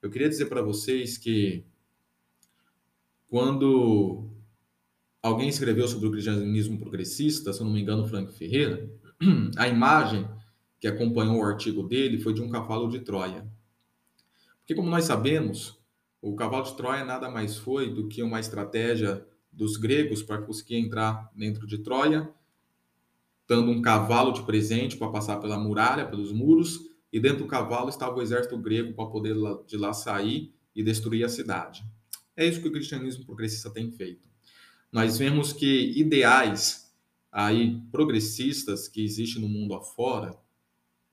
eu 0.00 0.10
queria 0.10 0.28
dizer 0.28 0.46
para 0.46 0.62
vocês 0.62 1.18
que 1.18 1.64
quando 3.28 4.30
alguém 5.22 5.48
escreveu 5.48 5.86
sobre 5.88 6.08
o 6.08 6.10
cristianismo 6.10 6.78
progressista, 6.78 7.52
se 7.52 7.60
eu 7.60 7.66
não 7.66 7.72
me 7.72 7.82
engano, 7.82 8.06
Frank 8.06 8.32
Ferreira, 8.32 8.88
a 9.56 9.68
imagem 9.68 10.26
que 10.78 10.86
acompanhou 10.86 11.38
o 11.38 11.44
artigo 11.44 11.82
dele 11.82 12.18
foi 12.18 12.34
de 12.34 12.42
um 12.42 12.48
cavalo 12.48 12.88
de 12.88 13.00
Troia. 13.00 13.46
Porque, 14.58 14.74
como 14.74 14.90
nós 14.90 15.04
sabemos, 15.04 15.78
o 16.20 16.34
cavalo 16.34 16.64
de 16.64 16.76
Troia 16.76 17.04
nada 17.04 17.30
mais 17.30 17.56
foi 17.56 17.92
do 17.92 18.08
que 18.08 18.22
uma 18.22 18.40
estratégia 18.40 19.26
dos 19.52 19.76
gregos 19.76 20.22
para 20.22 20.42
conseguir 20.42 20.76
entrar 20.76 21.30
dentro 21.34 21.66
de 21.66 21.78
Troia, 21.78 22.28
dando 23.48 23.70
um 23.70 23.80
cavalo 23.80 24.32
de 24.32 24.42
presente 24.42 24.96
para 24.96 25.10
passar 25.10 25.38
pela 25.38 25.58
muralha, 25.58 26.06
pelos 26.06 26.32
muros, 26.32 26.80
e 27.12 27.20
dentro 27.20 27.44
do 27.44 27.46
cavalo 27.46 27.88
estava 27.88 28.16
o 28.16 28.22
exército 28.22 28.58
grego 28.58 28.92
para 28.92 29.06
poder 29.06 29.36
de 29.66 29.76
lá 29.76 29.92
sair 29.92 30.52
e 30.74 30.82
destruir 30.82 31.24
a 31.24 31.28
cidade. 31.28 31.84
É 32.36 32.44
isso 32.44 32.60
que 32.60 32.68
o 32.68 32.72
cristianismo 32.72 33.24
progressista 33.24 33.70
tem 33.70 33.90
feito. 33.90 34.26
Nós 34.92 35.16
vemos 35.16 35.52
que 35.52 35.98
ideais 35.98 36.92
aí 37.32 37.80
progressistas 37.90 38.88
que 38.88 39.02
existem 39.02 39.40
no 39.40 39.48
mundo 39.48 39.74
afora 39.74 40.36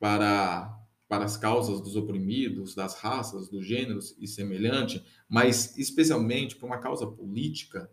para 0.03 0.77
para 1.07 1.25
as 1.25 1.37
causas 1.37 1.79
dos 1.79 1.95
oprimidos, 1.95 2.73
das 2.73 2.95
raças, 2.95 3.47
dos 3.47 3.65
gêneros 3.65 4.15
e 4.17 4.27
semelhante, 4.27 5.05
mas 5.29 5.77
especialmente 5.77 6.55
para 6.55 6.65
uma 6.65 6.79
causa 6.79 7.05
política, 7.05 7.89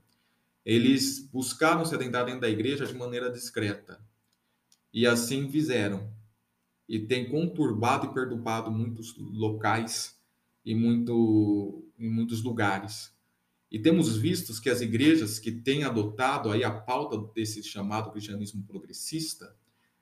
eles 0.65 1.21
buscaram 1.31 1.85
se 1.85 1.95
adentrar 1.95 2.25
dentro 2.25 2.41
da 2.41 2.49
igreja 2.49 2.87
de 2.87 2.95
maneira 2.95 3.31
discreta. 3.31 4.03
E 4.91 5.07
assim 5.07 5.51
fizeram. 5.51 6.11
E 6.89 6.99
tem 6.99 7.29
conturbado 7.29 8.07
e 8.07 8.15
perturbado 8.15 8.71
muitos 8.71 9.15
locais 9.19 10.19
e 10.65 10.75
muito, 10.75 11.85
em 11.99 12.09
muitos 12.09 12.43
lugares. 12.43 13.15
E 13.71 13.79
temos 13.79 14.17
visto 14.17 14.59
que 14.63 14.71
as 14.71 14.81
igrejas 14.81 15.39
que 15.39 15.53
têm 15.53 15.85
adotado 15.85 16.51
aí 16.51 16.65
a 16.65 16.71
pauta 16.71 17.19
desse 17.35 17.63
chamado 17.63 18.11
cristianismo 18.11 18.65
progressista, 18.65 19.55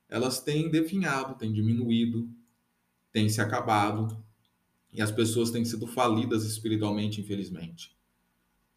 elas 0.08 0.40
têm 0.40 0.70
definhado, 0.70 1.34
têm 1.34 1.52
diminuído, 1.52 2.28
têm 3.12 3.28
se 3.28 3.40
acabado, 3.40 4.22
e 4.92 5.02
as 5.02 5.10
pessoas 5.10 5.50
têm 5.50 5.64
sido 5.64 5.86
falidas 5.86 6.44
espiritualmente, 6.44 7.20
infelizmente. 7.20 7.96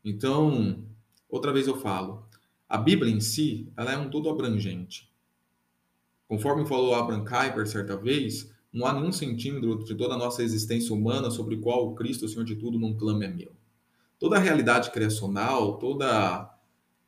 Então, 0.04 0.86
outra 1.30 1.54
vez 1.54 1.68
eu 1.68 1.80
falo, 1.80 2.28
a 2.68 2.78
Bíblia 2.78 3.12
em 3.12 3.20
si, 3.20 3.72
ela 3.78 3.94
é 3.94 3.98
um 3.98 4.10
todo 4.10 4.30
abrangente. 4.30 5.12
Conforme 6.28 6.66
falou 6.66 6.96
Abraham 6.96 7.26
Kuyper 7.26 7.68
certa 7.68 7.96
vez, 7.96 8.52
não 8.72 8.86
há 8.86 8.94
nenhum 8.94 9.12
centímetro 9.12 9.84
de 9.84 9.96
toda 9.96 10.16
a 10.16 10.18
nossa 10.18 10.44
existência 10.44 10.94
humana 10.94 11.30
sobre 11.30 11.56
o 11.56 11.62
qual 11.62 11.88
o 11.88 11.96
Cristo, 11.96 12.26
o 12.26 12.30
Senhor 12.30 12.46
de 12.46 12.56
tudo, 12.56 12.80
não 12.80 12.96
clama 12.96 13.26
é 13.26 13.28
meu 13.28 13.54
toda 14.22 14.38
a 14.38 14.40
realidade 14.40 14.92
criacional, 14.92 15.80
toda 15.80 16.48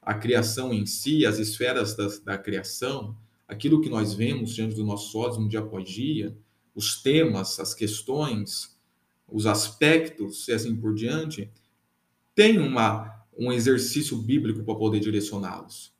a 0.02 0.14
criação 0.16 0.74
em 0.74 0.84
si, 0.84 1.28
as 1.28 1.38
esferas 1.38 1.96
da 2.26 2.40
criação, 2.40 3.16
aquilo 3.54 3.80
que 3.80 3.90
nós 3.90 4.14
vemos 4.14 4.54
diante 4.54 4.76
dos 4.76 4.86
nossos 4.86 5.14
olhos 5.16 5.38
um 5.38 5.48
dia 5.48 5.60
após 5.60 5.88
dia, 5.88 6.36
os 6.76 7.02
temas, 7.02 7.60
as 7.60 7.74
questões, 7.74 8.78
os 9.28 9.46
aspectos 9.46 10.48
e 10.48 10.52
assim 10.52 10.76
por 10.76 10.94
diante, 10.94 11.50
tem 12.36 12.60
uma, 12.60 13.26
um 13.38 13.52
exercício 13.52 14.18
bíblico 14.18 14.64
para 14.64 14.76
poder 14.76 15.00
direcioná-los. 15.00 15.94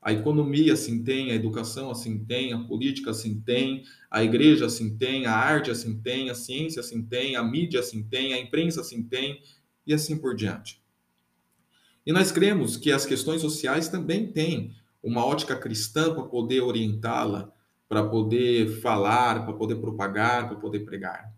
A 0.00 0.12
economia 0.12 0.72
assim 0.72 1.02
tem, 1.02 1.30
a 1.30 1.34
educação 1.34 1.90
assim 1.90 2.24
tem, 2.24 2.52
a 2.52 2.58
política 2.58 3.10
assim 3.10 3.40
tem, 3.40 3.82
a 4.10 4.24
igreja 4.24 4.66
assim 4.66 4.96
tem, 4.96 5.26
a 5.26 5.34
arte 5.34 5.70
assim 5.70 6.00
tem, 6.00 6.30
a 6.30 6.34
ciência 6.34 6.80
assim 6.80 7.02
tem, 7.02 7.36
a 7.36 7.42
mídia 7.42 7.80
assim 7.80 8.02
tem, 8.02 8.32
a 8.32 8.40
imprensa 8.40 8.80
assim 8.80 9.02
tem, 9.02 9.42
e 9.86 9.92
assim 9.92 10.16
por 10.16 10.34
diante. 10.34 10.82
E 12.06 12.12
nós 12.12 12.32
cremos 12.32 12.76
que 12.76 12.90
as 12.90 13.04
questões 13.04 13.42
sociais 13.42 13.88
também 13.88 14.32
têm 14.32 14.74
uma 15.02 15.24
ótica 15.24 15.56
cristã 15.56 16.14
para 16.14 16.24
poder 16.24 16.60
orientá-la, 16.60 17.52
para 17.88 18.04
poder 18.04 18.80
falar, 18.80 19.44
para 19.44 19.54
poder 19.54 19.76
propagar, 19.76 20.48
para 20.48 20.56
poder 20.56 20.80
pregar. 20.80 21.32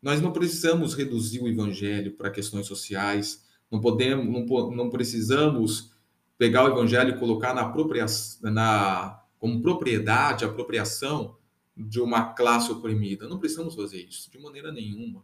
Nós 0.00 0.20
não 0.20 0.32
precisamos 0.32 0.94
reduzir 0.94 1.40
o 1.40 1.48
evangelho 1.48 2.12
para 2.12 2.30
questões 2.30 2.66
sociais, 2.66 3.44
não 3.70 3.80
podemos, 3.80 4.26
não, 4.26 4.70
não 4.70 4.90
precisamos 4.90 5.92
pegar 6.36 6.64
o 6.64 6.68
evangelho 6.68 7.16
e 7.16 7.18
colocar 7.18 7.54
na, 7.54 7.62
apropria, 7.62 8.06
na 8.42 9.20
como 9.38 9.60
propriedade, 9.60 10.44
apropriação 10.44 11.36
de 11.76 12.00
uma 12.00 12.32
classe 12.32 12.70
oprimida. 12.70 13.28
Não 13.28 13.38
precisamos 13.38 13.74
fazer 13.74 14.02
isso 14.02 14.30
de 14.30 14.38
maneira 14.38 14.72
nenhuma. 14.72 15.22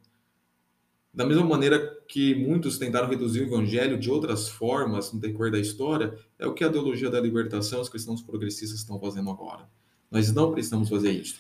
Da 1.13 1.27
mesma 1.27 1.45
maneira 1.45 1.99
que 2.07 2.37
muitos 2.37 2.79
tentaram 2.79 3.09
reduzir 3.09 3.41
o 3.41 3.45
evangelho 3.45 3.99
de 3.99 4.09
outras 4.11 4.49
formas 4.49 5.13
no 5.13 5.19
decorrer 5.19 5.51
da 5.51 5.59
história, 5.59 6.17
é 6.39 6.47
o 6.47 6.55
que 6.55 6.63
a 6.63 6.71
teologia 6.71 7.11
da 7.11 7.21
libertação, 7.21 7.81
os 7.81 7.89
cristãos 7.89 8.23
progressistas 8.23 8.79
estão 8.79 8.99
fazendo 9.01 9.29
agora. 9.29 9.69
Nós 10.09 10.33
não 10.33 10.53
precisamos 10.53 10.89
fazer 10.89 11.11
isso. 11.11 11.37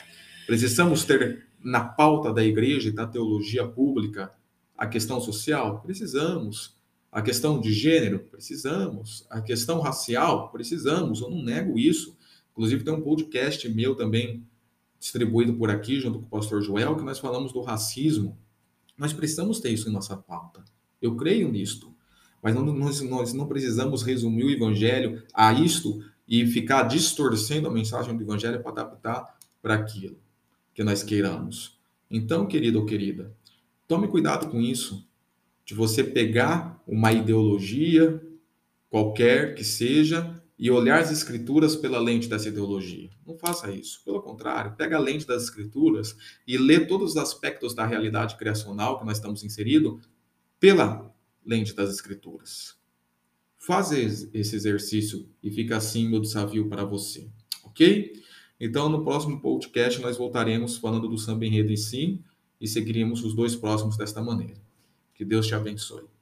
Precisamos 0.46 1.04
ter 1.04 1.46
na 1.62 1.84
pauta 1.84 2.32
da 2.32 2.42
igreja 2.42 2.88
e 2.88 2.92
da 2.92 3.06
teologia 3.06 3.66
pública 3.66 4.32
a 4.76 4.86
questão 4.86 5.20
social? 5.20 5.80
Precisamos. 5.80 6.74
A 7.12 7.22
questão 7.22 7.60
de 7.60 7.72
gênero? 7.72 8.20
Precisamos. 8.20 9.24
A 9.30 9.40
questão 9.40 9.80
racial? 9.80 10.50
Precisamos. 10.50 11.20
Eu 11.20 11.30
não 11.30 11.42
nego 11.42 11.78
isso. 11.78 12.16
Inclusive, 12.52 12.82
tem 12.82 12.92
um 12.92 13.02
podcast 13.02 13.68
meu 13.68 13.94
também 13.94 14.44
distribuído 14.98 15.54
por 15.54 15.70
aqui, 15.70 16.00
junto 16.00 16.18
com 16.18 16.26
o 16.26 16.28
pastor 16.28 16.60
Joel, 16.60 16.96
que 16.96 17.04
nós 17.04 17.18
falamos 17.18 17.52
do 17.52 17.60
racismo 17.60 18.36
nós 19.00 19.14
precisamos 19.14 19.60
ter 19.60 19.70
isso 19.70 19.88
em 19.88 19.92
nossa 19.92 20.14
pauta. 20.14 20.62
Eu 21.00 21.16
creio 21.16 21.50
nisto. 21.50 21.90
Mas 22.42 22.54
não, 22.54 22.62
nós, 22.66 23.00
nós 23.00 23.32
não 23.32 23.46
precisamos 23.46 24.02
resumir 24.02 24.44
o 24.44 24.50
evangelho 24.50 25.22
a 25.32 25.54
isto 25.54 26.04
e 26.28 26.46
ficar 26.46 26.82
distorcendo 26.82 27.66
a 27.66 27.72
mensagem 27.72 28.14
do 28.14 28.22
evangelho 28.22 28.62
para 28.62 28.72
adaptar 28.72 29.38
para 29.62 29.74
aquilo 29.74 30.18
que 30.74 30.84
nós 30.84 31.02
queiramos. 31.02 31.78
Então, 32.10 32.46
querido 32.46 32.78
ou 32.78 32.84
querida, 32.84 33.34
tome 33.88 34.06
cuidado 34.06 34.50
com 34.50 34.60
isso, 34.60 35.02
de 35.64 35.72
você 35.72 36.04
pegar 36.04 36.82
uma 36.86 37.10
ideologia, 37.10 38.22
qualquer 38.90 39.54
que 39.54 39.64
seja, 39.64 40.39
e 40.60 40.70
olhar 40.70 41.00
as 41.00 41.10
escrituras 41.10 41.74
pela 41.74 41.98
lente 41.98 42.28
dessa 42.28 42.48
ideologia. 42.48 43.08
Não 43.26 43.34
faça 43.34 43.72
isso. 43.72 44.04
Pelo 44.04 44.20
contrário, 44.20 44.76
pega 44.76 44.98
a 44.98 45.00
lente 45.00 45.26
das 45.26 45.44
escrituras 45.44 46.14
e 46.46 46.58
lê 46.58 46.84
todos 46.84 47.12
os 47.12 47.16
aspectos 47.16 47.74
da 47.74 47.86
realidade 47.86 48.36
criacional 48.36 48.98
que 48.98 49.06
nós 49.06 49.16
estamos 49.16 49.42
inseridos 49.42 50.06
pela 50.60 51.10
lente 51.46 51.72
das 51.72 51.90
escrituras. 51.90 52.76
Faz 53.56 53.90
esse 53.90 54.54
exercício 54.54 55.26
e 55.42 55.50
fica 55.50 55.78
assim 55.78 56.06
meu 56.06 56.20
desafio 56.20 56.68
para 56.68 56.84
você, 56.84 57.30
ok? 57.64 58.12
Então, 58.60 58.90
no 58.90 59.02
próximo 59.02 59.40
podcast, 59.40 59.98
nós 60.02 60.18
voltaremos 60.18 60.76
falando 60.76 61.08
do 61.08 61.16
samba 61.16 61.46
enredo 61.46 61.72
em 61.72 61.76
si 61.76 62.22
e 62.60 62.68
seguiremos 62.68 63.24
os 63.24 63.34
dois 63.34 63.56
próximos 63.56 63.96
desta 63.96 64.22
maneira. 64.22 64.60
Que 65.14 65.24
Deus 65.24 65.46
te 65.46 65.54
abençoe. 65.54 66.19